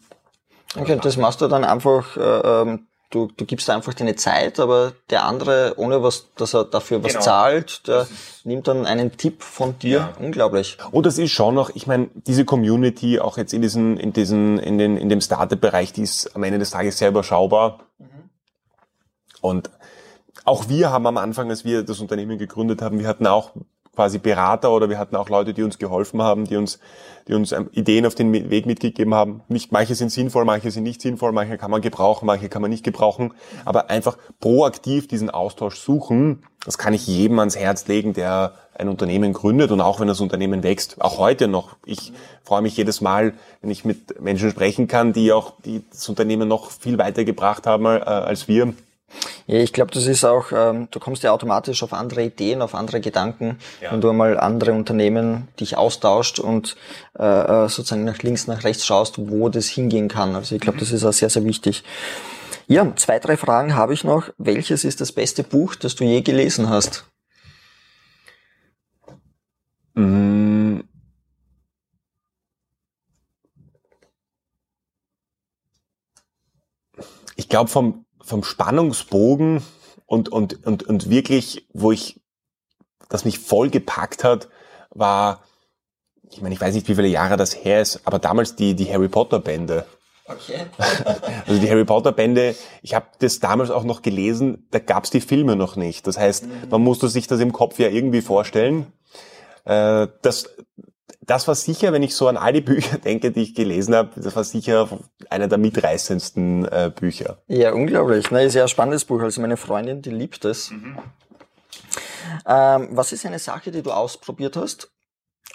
Okay, 0.78 1.00
das 1.02 1.18
machst 1.18 1.42
du 1.42 1.48
dann 1.48 1.64
einfach 1.64 2.18
äh, 2.18 2.22
ähm, 2.22 2.88
du, 3.10 3.30
du 3.36 3.46
gibst 3.46 3.70
einfach 3.70 3.94
deine 3.94 4.16
Zeit, 4.16 4.60
aber 4.60 4.94
der 5.10 5.26
andere, 5.26 5.74
ohne 5.78 6.04
was, 6.04 6.28
dass 6.36 6.54
er 6.54 6.66
dafür 6.66 7.04
was 7.04 7.14
genau. 7.14 7.24
zahlt, 7.24 7.88
der 7.88 8.08
nimmt 8.44 8.68
dann 8.68 8.86
einen 8.86 9.18
Tipp 9.18 9.44
von 9.44 9.78
dir. 9.80 9.98
Ja. 9.98 10.14
Unglaublich. 10.20 10.78
Und 10.92 11.06
das 11.06 11.18
ist 11.18 11.32
schon 11.32 11.56
noch, 11.56 11.70
ich 11.72 11.88
meine, 11.88 12.10
diese 12.14 12.46
Community, 12.46 13.20
auch 13.20 13.38
jetzt 13.38 13.54
in 13.54 13.62
diesen, 13.62 13.98
in 13.98 14.14
diesen, 14.14 14.60
in 14.60 14.78
den, 14.78 14.98
in 14.98 15.10
dem 15.10 15.22
Startup-Bereich, 15.22 15.94
die 15.94 16.04
ist 16.04 16.36
am 16.36 16.44
Ende 16.44 16.60
des 16.60 16.72
Tages 16.72 16.98
sehr 16.98 17.10
überschaubar. 17.10 17.80
Mhm. 17.98 18.06
Und 19.42 19.70
auch 20.46 20.70
wir 20.70 20.92
haben 20.92 21.06
am 21.08 21.18
Anfang, 21.18 21.50
als 21.50 21.66
wir 21.66 21.84
das 21.84 22.00
Unternehmen 22.00 22.38
gegründet 22.38 22.82
haben, 22.82 23.00
wir 23.00 23.08
hatten 23.08 23.28
auch 23.28 23.52
quasi 23.96 24.18
Berater 24.18 24.72
oder 24.72 24.90
wir 24.90 24.98
hatten 24.98 25.16
auch 25.16 25.30
Leute, 25.30 25.54
die 25.54 25.64
uns 25.64 25.78
geholfen 25.78 26.22
haben, 26.22 26.46
die 26.46 26.56
uns, 26.56 26.80
die 27.28 27.34
uns 27.34 27.52
ähm, 27.52 27.70
Ideen 27.74 28.06
auf 28.06 28.16
den 28.16 28.32
Weg 28.32 28.66
mitgegeben 28.66 29.14
haben. 29.14 29.42
Nicht, 29.48 29.72
manche 29.72 29.96
sind 29.96 30.12
sinnvoll, 30.12 30.46
manche 30.46 30.72
sind 30.72 30.84
nicht 30.84 31.02
sinnvoll, 31.02 31.32
manche 31.32 31.58
kann 31.58 31.72
man 31.72 31.82
gebrauchen, 31.82 32.26
manche 32.26 32.50
kann 32.50 32.62
man 32.62 32.72
nicht 32.72 32.84
gebrauchen. 32.84 33.34
Aber 33.66 33.90
einfach 33.90 34.18
proaktiv 34.40 35.08
diesen 35.08 35.30
Austausch 35.30 35.76
suchen, 35.76 36.44
das 36.66 36.78
kann 36.78 36.94
ich 36.94 37.08
jedem 37.08 37.40
ans 37.40 37.56
Herz 37.56 37.88
legen, 37.88 38.14
der 38.14 38.54
ein 38.74 38.90
Unternehmen 38.90 39.34
gründet 39.34 39.72
und 39.72 39.82
auch 39.82 40.00
wenn 40.00 40.08
das 40.08 40.22
Unternehmen 40.22 40.64
wächst, 40.64 41.02
auch 41.02 41.18
heute 41.18 41.48
noch. 41.48 41.76
Ich 41.86 42.14
freue 42.44 42.62
mich 42.62 42.78
jedes 42.78 43.02
Mal, 43.02 43.34
wenn 43.62 43.70
ich 43.70 43.86
mit 43.86 44.22
Menschen 44.22 44.50
sprechen 44.50 44.88
kann, 44.88 45.12
die 45.12 45.34
auch 45.34 45.54
die 45.66 45.84
das 45.90 46.08
Unternehmen 46.08 46.48
noch 46.48 46.72
viel 46.72 46.98
weiter 46.98 47.26
gebracht 47.26 47.68
haben 47.68 47.86
äh, 47.86 48.00
als 48.00 48.48
wir 48.48 48.74
ich 49.48 49.74
glaube, 49.74 49.92
das 49.92 50.06
ist 50.06 50.24
auch, 50.24 50.52
ähm, 50.52 50.88
du 50.92 51.00
kommst 51.00 51.24
ja 51.24 51.32
automatisch 51.32 51.82
auf 51.84 51.94
andere 51.94 52.24
Ideen, 52.24 52.62
auf 52.62 52.76
andere 52.76 53.02
Gedanken, 53.02 53.60
ja. 53.82 53.92
wenn 53.92 54.02
du 54.02 54.10
einmal 54.10 54.40
andere 54.40 54.74
Unternehmen 54.74 55.48
dich 55.60 55.78
austauscht 55.78 56.40
und 56.40 56.76
äh, 57.18 57.24
äh, 57.24 57.70
sozusagen 57.70 58.04
nach 58.04 58.20
links, 58.20 58.48
nach 58.48 58.64
rechts 58.64 58.86
schaust, 58.86 59.16
wo 59.18 59.50
das 59.50 59.68
hingehen 59.68 60.08
kann. 60.08 60.36
Also 60.36 60.56
ich 60.56 60.62
glaube, 60.62 60.78
mhm. 60.78 60.82
das 60.82 60.92
ist 60.92 61.04
auch 61.04 61.14
sehr, 61.14 61.30
sehr 61.30 61.46
wichtig. 61.46 61.84
Ja, 62.68 62.96
zwei, 62.96 63.18
drei 63.18 63.36
Fragen 63.36 63.76
habe 63.76 63.96
ich 63.96 64.04
noch. 64.04 64.30
Welches 64.38 64.84
ist 64.84 65.02
das 65.02 65.12
beste 65.12 65.44
Buch, 65.44 65.74
das 65.74 65.96
du 65.96 66.04
je 66.04 66.22
gelesen 66.22 66.70
hast? 66.70 67.06
Mm. 69.96 70.82
Ich 77.36 77.50
glaube, 77.50 77.72
vom 77.72 78.06
vom 78.30 78.44
Spannungsbogen 78.44 79.62
und, 80.06 80.30
und, 80.30 80.66
und, 80.66 80.84
und 80.84 81.10
wirklich, 81.10 81.68
wo 81.74 81.92
ich, 81.92 82.22
das 83.10 83.26
mich 83.26 83.40
voll 83.40 83.70
gepackt 83.70 84.24
hat, 84.24 84.48
war, 84.92 85.44
ich 86.30 86.42
meine, 86.42 86.56
ich 86.56 86.62
weiß 86.62 86.76
nicht, 86.76 86.88
wie 86.88 86.96
viele 86.96 87.08
Jahre 87.08 87.38
das 87.38 87.56
her 87.56 87.82
ist, 87.82 88.02
aber 88.06 88.20
damals 88.20 88.56
die, 88.56 88.76
die 88.76 88.92
Harry 88.92 89.10
Potter 89.10 89.40
Bände. 89.40 89.86
Okay. 90.26 90.68
also 91.48 91.60
die 91.60 91.70
Harry 91.70 91.86
Potter 91.86 92.12
Bände, 92.12 92.56
ich 92.84 92.94
habe 92.94 93.08
das 93.20 93.40
damals 93.40 93.72
auch 93.72 93.84
noch 93.84 94.04
gelesen, 94.04 94.68
da 94.70 94.80
gab's 94.80 95.10
die 95.10 95.22
Filme 95.22 95.56
noch 95.56 95.76
nicht. 95.76 96.06
Das 96.06 96.18
heißt, 96.18 96.46
mhm. 96.46 96.70
man 96.70 96.82
musste 96.82 97.10
sich 97.10 97.28
das 97.28 97.40
im 97.40 97.52
Kopf 97.52 97.80
ja 97.80 97.90
irgendwie 97.90 98.22
vorstellen. 98.22 98.94
Äh, 99.66 100.08
das, 100.22 100.50
das 101.22 101.48
war 101.48 101.56
sicher, 101.56 101.94
wenn 101.94 102.04
ich 102.04 102.16
so 102.16 102.28
an 102.28 102.38
all 102.38 102.54
die 102.54 102.62
Bücher 102.62 102.98
denke, 103.04 103.32
die 103.32 103.42
ich 103.42 103.56
gelesen 103.56 103.96
habe, 103.96 104.12
das 104.22 104.36
war 104.36 104.44
sicher 104.44 104.88
einer 105.30 105.48
der 105.48 105.58
mitreißendsten 105.58 106.66
äh, 106.66 106.92
Bücher. 106.94 107.38
Ja, 107.48 107.74
unglaublich. 107.74 108.32
Ne, 108.32 108.44
ist 108.44 108.56
ja 108.56 108.64
ein 108.64 108.68
spannendes 108.68 109.06
Buch. 109.06 109.22
Also 109.22 109.42
meine 109.42 109.58
Freundin, 109.58 110.02
die 110.02 110.10
liebt 110.10 110.46
es. 110.46 110.72
Mhm. 110.72 110.98
Ähm, 112.46 112.90
was 112.92 113.12
ist 113.12 113.26
eine 113.26 113.40
Sache, 113.40 113.72
die 113.72 113.82
du 113.82 113.92
ausprobiert 113.92 114.56
hast 114.56 114.92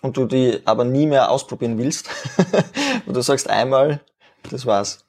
und 0.03 0.17
du 0.17 0.27
die 0.27 0.61
aber 0.65 0.85
nie 0.85 1.07
mehr 1.07 1.31
ausprobieren 1.31 1.79
willst? 1.79 2.09
Wo 3.07 3.13
du 3.13 3.21
sagst 3.21 3.49
einmal, 3.49 4.01
das 4.51 4.67
war's. 4.67 5.05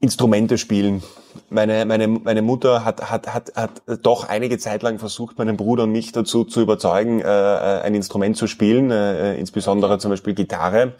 Instrumente 0.00 0.58
spielen 0.58 1.02
meine, 1.50 1.84
meine, 1.84 2.08
meine 2.08 2.42
Mutter 2.42 2.84
hat, 2.84 3.10
hat, 3.10 3.32
hat, 3.32 3.52
hat 3.54 3.82
doch 4.02 4.28
einige 4.28 4.58
Zeit 4.58 4.82
lang 4.82 4.98
versucht, 4.98 5.38
meinen 5.38 5.56
Bruder 5.56 5.84
und 5.84 5.92
mich 5.92 6.12
dazu 6.12 6.44
zu 6.44 6.60
überzeugen, 6.60 7.20
äh, 7.20 7.24
äh, 7.24 7.82
ein 7.82 7.94
Instrument 7.94 8.36
zu 8.36 8.46
spielen, 8.46 8.90
äh, 8.90 9.36
insbesondere 9.36 9.98
zum 9.98 10.10
Beispiel 10.10 10.34
Gitarre. 10.34 10.92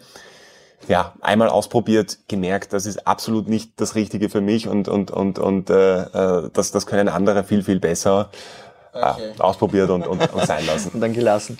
Ja, 0.87 1.13
einmal 1.21 1.49
ausprobiert, 1.49 2.19
gemerkt, 2.27 2.73
das 2.73 2.85
ist 2.85 3.05
absolut 3.05 3.49
nicht 3.49 3.73
das 3.77 3.95
Richtige 3.95 4.29
für 4.29 4.41
mich 4.41 4.67
und, 4.67 4.87
und, 4.87 5.11
und, 5.11 5.37
und 5.37 5.69
äh, 5.69 6.01
äh 6.01 6.49
das, 6.53 6.71
das 6.71 6.85
können 6.85 7.09
andere 7.09 7.43
viel, 7.43 7.63
viel 7.63 7.79
besser. 7.79 8.29
Okay. 8.91 9.33
Äh, 9.37 9.41
ausprobiert 9.41 9.89
und, 9.91 10.07
und, 10.07 10.33
und 10.33 10.45
sein 10.47 10.65
lassen. 10.65 10.89
und 10.93 11.01
dann 11.01 11.13
gelassen. 11.13 11.59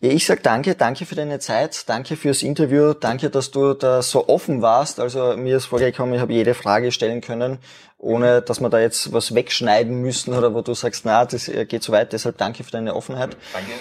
Ja, 0.00 0.10
ich 0.10 0.26
sag 0.26 0.44
danke, 0.44 0.76
danke 0.76 1.06
für 1.06 1.16
deine 1.16 1.40
Zeit, 1.40 1.88
danke 1.88 2.14
fürs 2.14 2.44
Interview, 2.44 2.94
danke, 2.94 3.30
dass 3.30 3.50
du 3.50 3.74
da 3.74 4.00
so 4.00 4.28
offen 4.28 4.62
warst. 4.62 5.00
Also 5.00 5.36
mir 5.36 5.56
ist 5.56 5.66
vorgekommen, 5.66 6.14
ich 6.14 6.20
habe 6.20 6.32
jede 6.32 6.54
Frage 6.54 6.92
stellen 6.92 7.20
können, 7.20 7.58
ohne 7.96 8.40
dass 8.40 8.60
wir 8.60 8.68
da 8.70 8.78
jetzt 8.78 9.12
was 9.12 9.34
wegschneiden 9.34 10.00
müssen 10.00 10.34
oder 10.34 10.54
wo 10.54 10.62
du 10.62 10.72
sagst, 10.74 11.04
na, 11.04 11.24
das 11.24 11.46
geht 11.46 11.82
zu 11.82 11.90
weit. 11.90 12.12
Deshalb 12.12 12.38
danke 12.38 12.62
für 12.62 12.70
deine 12.70 12.94
Offenheit. 12.94 13.36
Danke. 13.52 13.72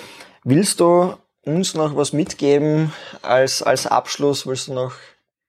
Willst 0.44 0.80
du 0.80 1.14
uns 1.44 1.76
noch 1.76 1.96
was 1.96 2.14
mitgeben 2.14 2.92
als, 3.22 3.62
als 3.62 3.86
Abschluss? 3.86 4.48
Willst 4.48 4.70
du 4.70 4.74
noch 4.74 4.94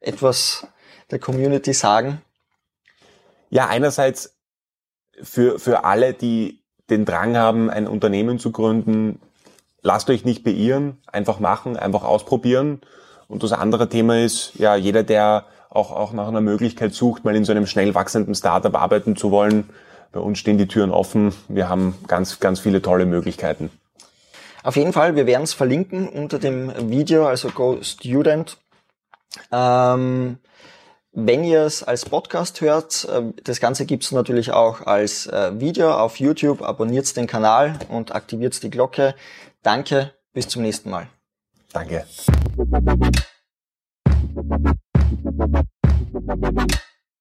etwas 0.01 0.67
der 1.11 1.19
Community 1.19 1.73
sagen? 1.73 2.21
Ja, 3.49 3.69
einerseits 3.69 4.37
für, 5.23 5.59
für 5.59 5.85
alle, 5.85 6.13
die 6.13 6.63
den 6.91 7.07
Drang 7.07 7.39
haben, 7.39 7.71
ein 7.71 7.87
Unternehmen 7.87 8.39
zu 8.39 8.53
gründen, 8.53 9.19
lasst 9.83 10.11
euch 10.11 10.25
nicht 10.25 10.45
beirren, 10.45 10.99
einfach 11.07 11.41
machen, 11.41 11.77
einfach 11.77 12.05
ausprobieren. 12.05 12.81
Und 13.29 13.43
das 13.43 13.53
andere 13.53 13.89
Thema 13.89 14.23
ist, 14.25 14.53
ja, 14.55 14.75
jeder, 14.77 15.03
der 15.03 15.45
auch, 15.71 15.93
auch 15.93 16.13
nach 16.13 16.29
einer 16.29 16.41
Möglichkeit 16.41 16.95
sucht, 16.95 17.25
mal 17.25 17.37
in 17.37 17.45
so 17.45 17.53
einem 17.53 17.67
schnell 17.67 17.95
wachsenden 17.95 18.35
Startup 18.35 18.75
arbeiten 18.75 19.17
zu 19.17 19.31
wollen, 19.31 19.69
bei 20.13 20.21
uns 20.21 20.39
stehen 20.39 20.57
die 20.57 20.69
Türen 20.69 20.91
offen. 20.91 21.35
Wir 21.49 21.69
haben 21.69 21.95
ganz, 22.07 22.41
ganz 22.41 22.61
viele 22.61 22.81
tolle 22.81 23.05
Möglichkeiten. 23.05 23.71
Auf 24.63 24.77
jeden 24.77 24.93
Fall, 24.93 25.17
wir 25.17 25.27
werden 25.27 25.43
es 25.43 25.53
verlinken 25.53 26.09
unter 26.09 26.39
dem 26.39 26.91
Video, 26.91 27.27
also 27.27 27.51
Go 27.51 27.79
Student. 27.83 28.57
Ähm, 29.53 30.39
wenn 31.13 31.45
ihr 31.45 31.63
es 31.63 31.83
als 31.83 32.05
Podcast 32.05 32.61
hört, 32.61 33.07
äh, 33.07 33.33
das 33.45 33.61
Ganze 33.61 33.87
gibt 33.87 34.05
es 34.05 34.13
natürlich 34.13 34.53
auch 34.53 34.87
als 34.87 35.27
äh, 35.27 35.59
Video 35.61 35.93
auf 35.93 36.19
YouTube. 36.19 36.63
Abonniert 36.63 37.17
den 37.17 37.27
Kanal 37.27 37.79
und 37.89 38.15
aktiviert 38.15 38.63
die 38.63 38.71
Glocke. 38.71 39.15
Danke, 39.63 40.15
bis 40.33 40.49
zum 40.49 40.63
nächsten 40.63 40.91
Mal. 40.91 41.09
Danke. 41.73 42.07